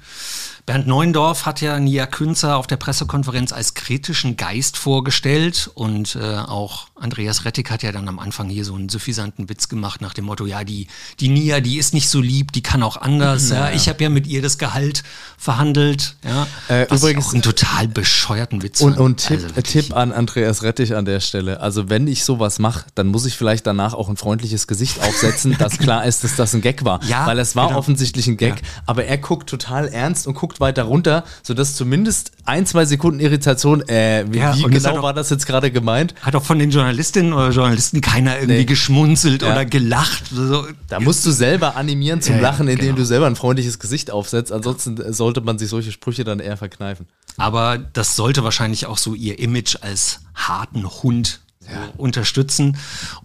[0.64, 6.38] Bernd Neuendorf hat ja Nia Künzer auf der Pressekonferenz als kritischen Geist vorgestellt und äh,
[6.38, 10.14] auch Andreas Rettig hat ja dann am Anfang hier so einen suffisanten Witz gemacht nach
[10.14, 10.88] dem Motto, ja, die,
[11.20, 13.50] die Nia, die ist nicht so lieb, die kann auch anders.
[13.56, 13.76] Ja, ja.
[13.76, 15.02] Ich habe ja mit ihr das Gehalt
[15.38, 16.16] verhandelt.
[16.24, 18.80] Ja, äh, übrigens total bescheuerten Witz.
[18.80, 21.60] Und, und Tipp, also Tipp an Andreas Rettig an der Stelle.
[21.60, 25.56] Also wenn ich sowas mache, dann muss ich vielleicht danach auch ein freundliches Gesicht aufsetzen,
[25.56, 27.00] dass klar ist, dass das ein Gag war.
[27.04, 27.78] Ja, Weil es war genau.
[27.78, 28.68] offensichtlich ein Gag, ja.
[28.86, 33.88] aber er guckt total ernst und guckt weiter runter, sodass zumindest ein, zwei Sekunden Irritation,
[33.88, 36.16] äh, wie, ja, wie genau war das jetzt gerade gemeint?
[36.22, 38.64] Hat auch von den Journalistinnen oder Journalisten keiner irgendwie nee.
[38.64, 39.52] geschmunzelt ja.
[39.52, 40.24] oder gelacht.
[40.32, 40.66] So.
[40.88, 42.98] Da musst du selber animieren zum Lachen, indem genau.
[42.98, 44.50] du selber ein freundliches Gesicht aufsetzt.
[44.50, 47.06] Ansonsten sollte man sich solche Sprüche dann eher verkneifen.
[47.36, 51.88] Aber das sollte wahrscheinlich auch so ihr Image als harten Hund ja.
[51.96, 52.76] unterstützen.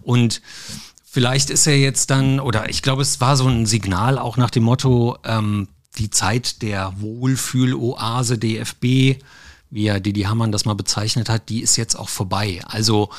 [0.02, 0.42] Und
[1.04, 4.50] vielleicht ist er jetzt dann, oder ich glaube, es war so ein Signal auch nach
[4.50, 9.20] dem Motto, ähm, die Zeit der Wohlfühloase DFB,
[9.70, 12.60] wie ja Didi Hamann das mal bezeichnet hat, die ist jetzt auch vorbei.
[12.66, 13.10] Also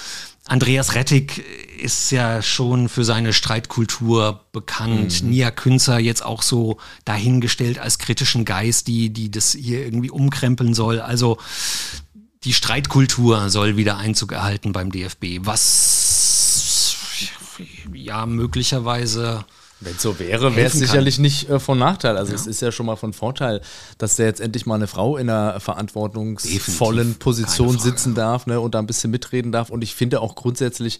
[0.45, 1.43] Andreas Rettig
[1.79, 5.23] ist ja schon für seine Streitkultur bekannt.
[5.23, 5.29] Mhm.
[5.29, 10.73] Nia Künzer jetzt auch so dahingestellt als kritischen Geist, die, die das hier irgendwie umkrempeln
[10.73, 10.99] soll.
[10.99, 11.38] Also
[12.43, 16.95] die Streitkultur soll wieder Einzug erhalten beim DFB, was
[17.93, 19.45] ja möglicherweise
[19.86, 22.17] wenn es so wäre, wäre es sicherlich nicht äh, von Nachteil.
[22.17, 22.39] Also ja.
[22.39, 23.62] es ist ja schon mal von Vorteil,
[23.98, 27.19] dass da jetzt endlich mal eine Frau in einer verantwortungsvollen Definitiv.
[27.19, 29.69] Position sitzen darf ne, und da ein bisschen mitreden darf.
[29.69, 31.00] Und ich finde auch grundsätzlich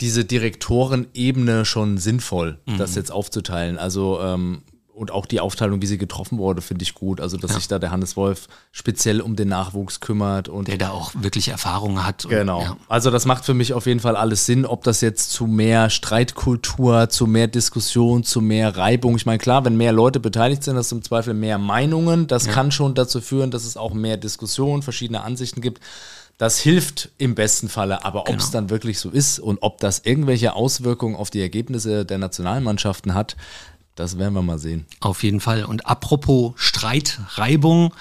[0.00, 2.78] diese Direktorenebene schon sinnvoll, mhm.
[2.78, 3.78] das jetzt aufzuteilen.
[3.78, 4.62] Also ähm,
[4.94, 7.20] und auch die Aufteilung, wie sie getroffen wurde, finde ich gut.
[7.20, 7.56] Also, dass ja.
[7.56, 10.68] sich da der Hannes Wolf speziell um den Nachwuchs kümmert und.
[10.68, 12.26] Der da auch wirklich Erfahrung hat.
[12.28, 12.58] Genau.
[12.58, 12.76] Und, ja.
[12.88, 15.90] Also, das macht für mich auf jeden Fall alles Sinn, ob das jetzt zu mehr
[15.90, 19.16] Streitkultur, zu mehr Diskussion, zu mehr Reibung.
[19.16, 22.28] Ich meine, klar, wenn mehr Leute beteiligt sind, hast du im Zweifel mehr Meinungen.
[22.28, 22.52] Das ja.
[22.52, 25.80] kann schon dazu führen, dass es auch mehr Diskussionen, verschiedene Ansichten gibt.
[26.36, 28.52] Das hilft im besten Falle, aber ob es genau.
[28.52, 33.36] dann wirklich so ist und ob das irgendwelche Auswirkungen auf die Ergebnisse der Nationalmannschaften hat,
[33.94, 34.86] das werden wir mal sehen.
[34.98, 35.64] Auf jeden Fall.
[35.64, 37.94] Und apropos Streit, Reibung,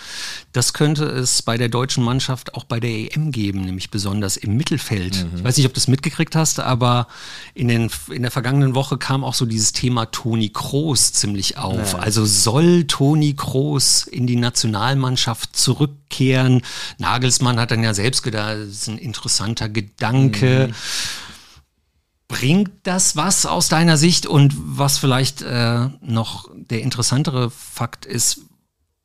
[0.51, 4.57] das könnte es bei der deutschen Mannschaft auch bei der EM geben, nämlich besonders im
[4.57, 5.23] Mittelfeld.
[5.23, 5.37] Mhm.
[5.37, 7.07] Ich weiß nicht, ob du es mitgekriegt hast, aber
[7.53, 11.93] in, den, in der vergangenen Woche kam auch so dieses Thema Toni Kroos ziemlich auf.
[11.93, 11.99] Ja.
[11.99, 16.63] Also soll Toni Kroos in die Nationalmannschaft zurückkehren?
[16.97, 20.69] Nagelsmann hat dann ja selbst gedacht, das ist ein interessanter Gedanke.
[20.69, 20.73] Mhm.
[22.33, 24.25] Bringt das was aus deiner Sicht?
[24.25, 28.41] Und was vielleicht äh, noch der interessantere Fakt ist,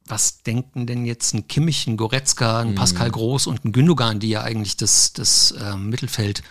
[0.07, 2.75] was denken denn jetzt ein Kimmich, ein Goretzka, ein mhm.
[2.75, 6.43] Pascal Groß und ein Gündogan, die ja eigentlich das, das äh, Mittelfeld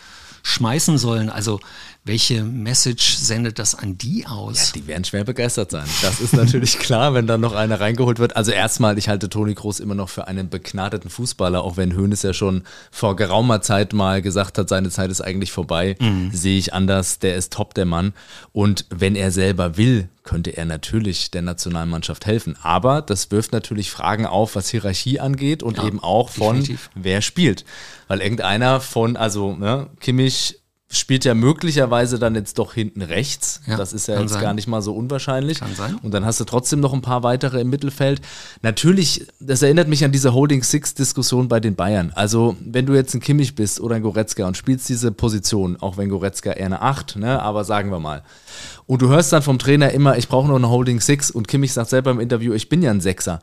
[0.43, 1.29] schmeißen sollen?
[1.31, 1.59] Also
[2.07, 4.67] welche Message sendet das an die aus?
[4.67, 5.85] Ja, die werden schwer begeistert sein.
[6.01, 8.35] Das ist natürlich klar, wenn dann noch einer reingeholt wird.
[8.35, 12.23] Also erstmal, ich halte Toni Kroos immer noch für einen begnadeten Fußballer, auch wenn Hoeneß
[12.23, 15.97] ja schon vor geraumer Zeit mal gesagt hat, seine Zeit ist eigentlich vorbei.
[15.99, 16.31] Mhm.
[16.31, 17.19] Sehe ich anders.
[17.19, 18.13] Der ist top, der Mann.
[18.53, 22.57] Und wenn er selber will, könnte er natürlich der Nationalmannschaft helfen.
[22.61, 26.89] Aber das wirft natürlich Fragen auf, was Hierarchie angeht und ja, eben auch von, definitiv.
[26.95, 27.65] wer spielt.
[28.07, 33.61] Weil irgendeiner von, also ne, Kimmich, spielt ja möglicherweise dann jetzt doch hinten rechts.
[33.67, 34.41] Ja, das ist ja jetzt sein.
[34.41, 35.59] gar nicht mal so unwahrscheinlich.
[35.59, 35.99] Kann sein.
[36.01, 38.21] Und dann hast du trotzdem noch ein paar weitere im Mittelfeld.
[38.61, 42.13] Natürlich, das erinnert mich an diese Holding Six-Diskussion bei den Bayern.
[42.15, 45.97] Also, wenn du jetzt ein Kimmich bist oder ein Goretzka und spielst diese Position, auch
[45.97, 48.23] wenn Goretzka eher eine Acht, ne, aber sagen wir mal.
[48.85, 51.73] Und du hörst dann vom Trainer immer, ich brauche noch eine Holding Six und Kimmich
[51.73, 53.41] sagt selber im Interview, ich bin ja ein Sechser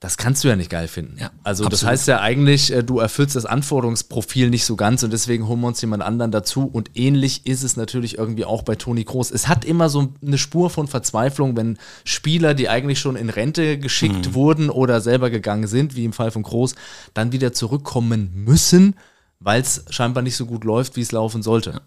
[0.00, 1.16] das kannst du ja nicht geil finden.
[1.18, 1.72] Ja, also absolut.
[1.72, 5.60] das heißt ja eigentlich, äh, du erfüllst das Anforderungsprofil nicht so ganz und deswegen holen
[5.60, 6.68] wir uns jemand anderen dazu.
[6.70, 9.30] Und ähnlich ist es natürlich irgendwie auch bei Toni Kroos.
[9.30, 13.78] Es hat immer so eine Spur von Verzweiflung, wenn Spieler, die eigentlich schon in Rente
[13.78, 14.34] geschickt mhm.
[14.34, 16.74] wurden oder selber gegangen sind, wie im Fall von Kroos,
[17.14, 18.96] dann wieder zurückkommen müssen,
[19.40, 21.70] weil es scheinbar nicht so gut läuft, wie es laufen sollte.
[21.70, 21.80] Ja.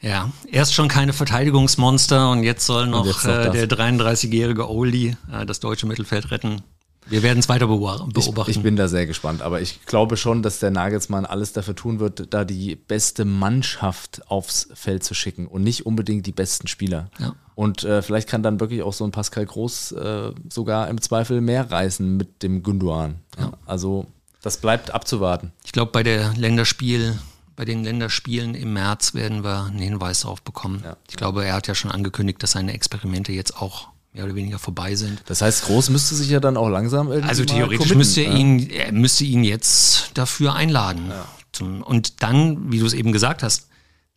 [0.00, 5.16] Ja, erst schon keine Verteidigungsmonster und jetzt soll noch, jetzt noch äh, der 33-jährige Oli
[5.32, 6.62] äh, das deutsche Mittelfeld retten.
[7.08, 8.12] Wir werden es weiter beobachten.
[8.16, 11.74] Ich, ich, bin da sehr gespannt, aber ich glaube schon, dass der Nagelsmann alles dafür
[11.74, 16.68] tun wird, da die beste Mannschaft aufs Feld zu schicken und nicht unbedingt die besten
[16.68, 17.10] Spieler.
[17.18, 17.34] Ja.
[17.54, 21.40] Und äh, vielleicht kann dann wirklich auch so ein Pascal Groß äh, sogar im Zweifel
[21.40, 23.20] mehr reißen mit dem Günduan.
[23.38, 23.52] Ja.
[23.66, 24.06] Also
[24.42, 25.52] das bleibt abzuwarten.
[25.64, 27.18] Ich glaube, bei der Länderspiel
[27.58, 30.80] bei den Länderspielen im März werden wir einen Hinweis darauf bekommen.
[30.84, 30.96] Ja.
[31.08, 34.58] Ich glaube, er hat ja schon angekündigt, dass seine Experimente jetzt auch mehr oder weniger
[34.58, 35.22] vorbei sind.
[35.26, 38.68] Das heißt, Groß müsste sich ja dann auch langsam irgendwie Also theoretisch müsste er, ihn,
[38.68, 41.06] er müsste ihn jetzt dafür einladen.
[41.08, 41.24] Ja.
[41.52, 43.68] Zum, und dann, wie du es eben gesagt hast,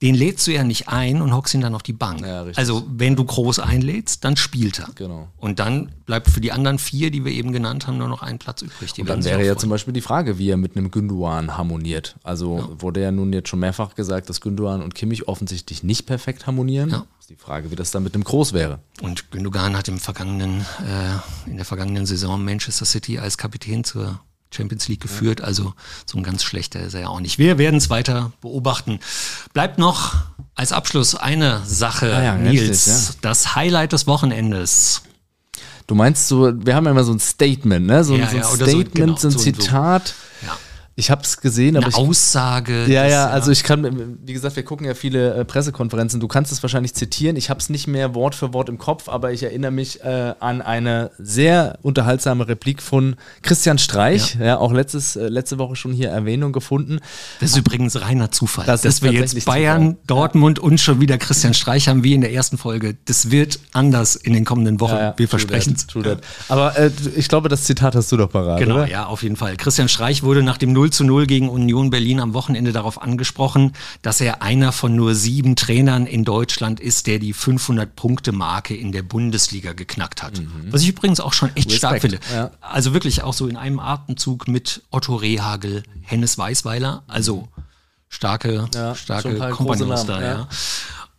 [0.02, 2.22] den lädst du ja nicht ein und hockst ihn dann auf die Bank.
[2.22, 4.90] Ja, also wenn du Groß einlädst, dann spielt er.
[4.96, 5.28] Genau.
[5.38, 8.40] Und dann bleibt für die anderen vier, die wir eben genannt haben, nur noch ein
[8.40, 8.94] Platz übrig.
[8.98, 12.16] und dann wäre ja zum Beispiel die Frage, wie er mit einem Günduan harmoniert.
[12.24, 12.82] Also ja.
[12.82, 16.90] wurde ja nun jetzt schon mehrfach gesagt, dass Günduan und Kimmich offensichtlich nicht perfekt harmonieren.
[16.90, 17.06] Ja.
[17.20, 18.80] Ist die Frage, wie das dann mit einem Groß wäre.
[19.02, 24.20] Und Gündogan hat im vergangenen, äh, in der vergangenen Saison Manchester City als Kapitän zur
[24.54, 25.42] Champions League geführt.
[25.42, 25.74] Also
[26.06, 27.40] so ein ganz schlechter ist er ja auch nicht.
[27.40, 29.00] Wir werden es weiter beobachten.
[29.54, 30.16] Bleibt noch
[30.56, 32.86] als Abschluss eine Sache, ah ja, Nils.
[32.86, 33.16] Ja.
[33.22, 35.04] Das Highlight des Wochenendes.
[35.88, 38.04] Du meinst so, wir haben ja immer so ein Statement, ne?
[38.04, 40.14] So, ja, so ein Statement, so, genau, so ein Zitat.
[40.42, 40.58] So, ja.
[40.96, 42.86] Ich habe es gesehen, aber Eine ich, Aussage.
[42.86, 46.20] Ja, ja, also ich kann, wie gesagt, wir gucken ja viele äh, Pressekonferenzen.
[46.20, 47.38] Du kannst es wahrscheinlich zitieren.
[47.38, 50.34] Ich habe es nicht mehr Wort für Wort im Kopf, aber ich erinnere mich äh,
[50.40, 54.36] an eine sehr unterhaltsame Replik von Christian Streich.
[54.36, 57.00] Ja, ja auch letztes, äh, letzte Woche schon hier Erwähnung gefunden.
[57.40, 60.04] Das ist übrigens reiner Zufall, das dass wir jetzt Bayern, Zufall.
[60.08, 60.66] Dortmund ja.
[60.66, 62.98] und schon wieder Christian Streich haben, wie in der ersten Folge.
[63.06, 64.96] Das wird anders in den kommenden Wochen.
[64.96, 65.88] Ja, wir versprechen es.
[66.50, 68.60] Aber äh, ich glaube, das Zitat hast du doch parat.
[68.60, 68.88] Genau, oder?
[68.90, 69.56] ja, auf jeden Fall.
[69.56, 73.74] Christian Streich wurde nach dem 0 zu 0 gegen Union Berlin am Wochenende darauf angesprochen,
[74.02, 79.04] dass er einer von nur sieben Trainern in Deutschland ist, der die 500-Punkte-Marke in der
[79.04, 80.40] Bundesliga geknackt hat.
[80.40, 80.72] Mhm.
[80.72, 82.20] Was ich übrigens auch schon echt Respekt, stark finde.
[82.34, 82.52] Ja.
[82.62, 87.48] Also wirklich auch so in einem Atemzug mit Otto Rehagel, Hennes Weißweiler, also
[88.10, 90.28] starke, ja, starke Kompagnons da, ja.
[90.28, 90.48] ja.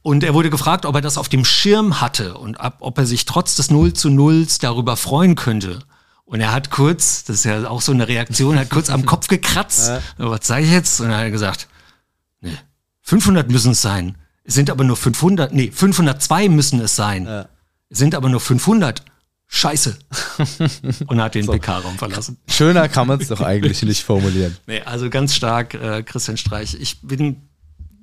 [0.02, 3.06] Und er wurde gefragt, ob er das auf dem Schirm hatte und ab, ob er
[3.06, 5.78] sich trotz des 0 zu 0 darüber freuen könnte.
[6.24, 9.28] Und er hat kurz, das ist ja auch so eine Reaktion, hat kurz am Kopf
[9.28, 9.88] gekratzt.
[9.88, 10.00] Ja.
[10.16, 11.00] Was sage ich jetzt?
[11.00, 11.68] Und dann hat er gesagt,
[12.40, 12.56] nee,
[13.02, 14.16] 500 müssen es sein.
[14.44, 17.26] Es sind aber nur 500, nee, 502 müssen es sein.
[17.26, 17.48] Ja.
[17.90, 19.02] sind aber nur 500.
[19.54, 19.98] Scheiße.
[21.08, 21.52] Und hat den so.
[21.52, 22.38] PK-Raum verlassen.
[22.48, 24.56] Schöner kann man es doch eigentlich nicht formulieren.
[24.66, 26.74] Nee, also ganz stark, äh, Christian Streich.
[26.80, 27.48] Ich bin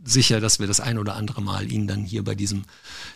[0.04, 2.64] sicher, dass wir das ein oder andere Mal ihn dann hier bei diesem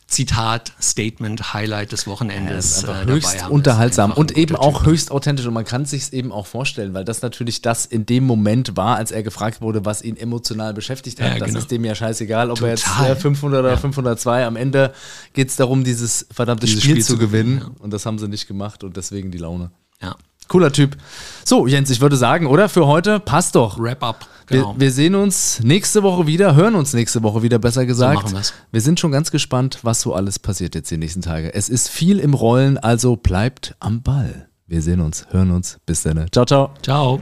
[0.08, 3.52] Zitat, Statement, Highlight des Wochenendes ja, äh, höchst haben.
[3.52, 4.88] unterhaltsam und eben auch typ.
[4.88, 8.26] höchst authentisch und man kann sich eben auch vorstellen, weil das natürlich das in dem
[8.26, 11.34] Moment war, als er gefragt wurde, was ihn emotional beschäftigt hat.
[11.34, 11.60] Ja, das genau.
[11.60, 13.06] ist dem ja scheißegal, ob Total.
[13.06, 13.78] er jetzt 500 oder ja.
[13.78, 14.94] 502, am Ende
[15.34, 18.28] geht es darum, dieses verdammte dieses Spiel, Spiel, zu gewinnen, gewinnen und das haben sie
[18.28, 19.72] nicht gemacht und deswegen die Laune.
[20.02, 20.16] Ja.
[20.54, 20.98] Cooler Typ.
[21.44, 22.70] So, Jens, ich würde sagen, oder?
[22.70, 23.80] Für heute passt doch.
[23.80, 24.28] Wrap up.
[24.46, 24.76] Genau.
[24.76, 28.30] Wir, wir, sehen uns nächste Woche wieder, hören uns nächste Woche wieder, besser gesagt.
[28.30, 28.38] So
[28.70, 31.52] wir sind schon ganz gespannt, was so alles passiert jetzt die nächsten Tage.
[31.56, 34.48] Es ist viel im Rollen, also bleibt am Ball.
[34.68, 35.80] Wir sehen uns, hören uns.
[35.88, 36.28] Bis dann.
[36.32, 36.70] Ciao, ciao.
[36.84, 37.20] Ciao.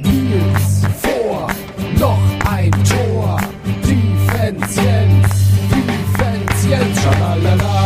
[0.00, 1.46] Nils vor,
[1.98, 3.38] noch ein Tor.
[3.82, 5.28] Defense Jens,
[5.68, 7.77] Defense Jens, schalalala.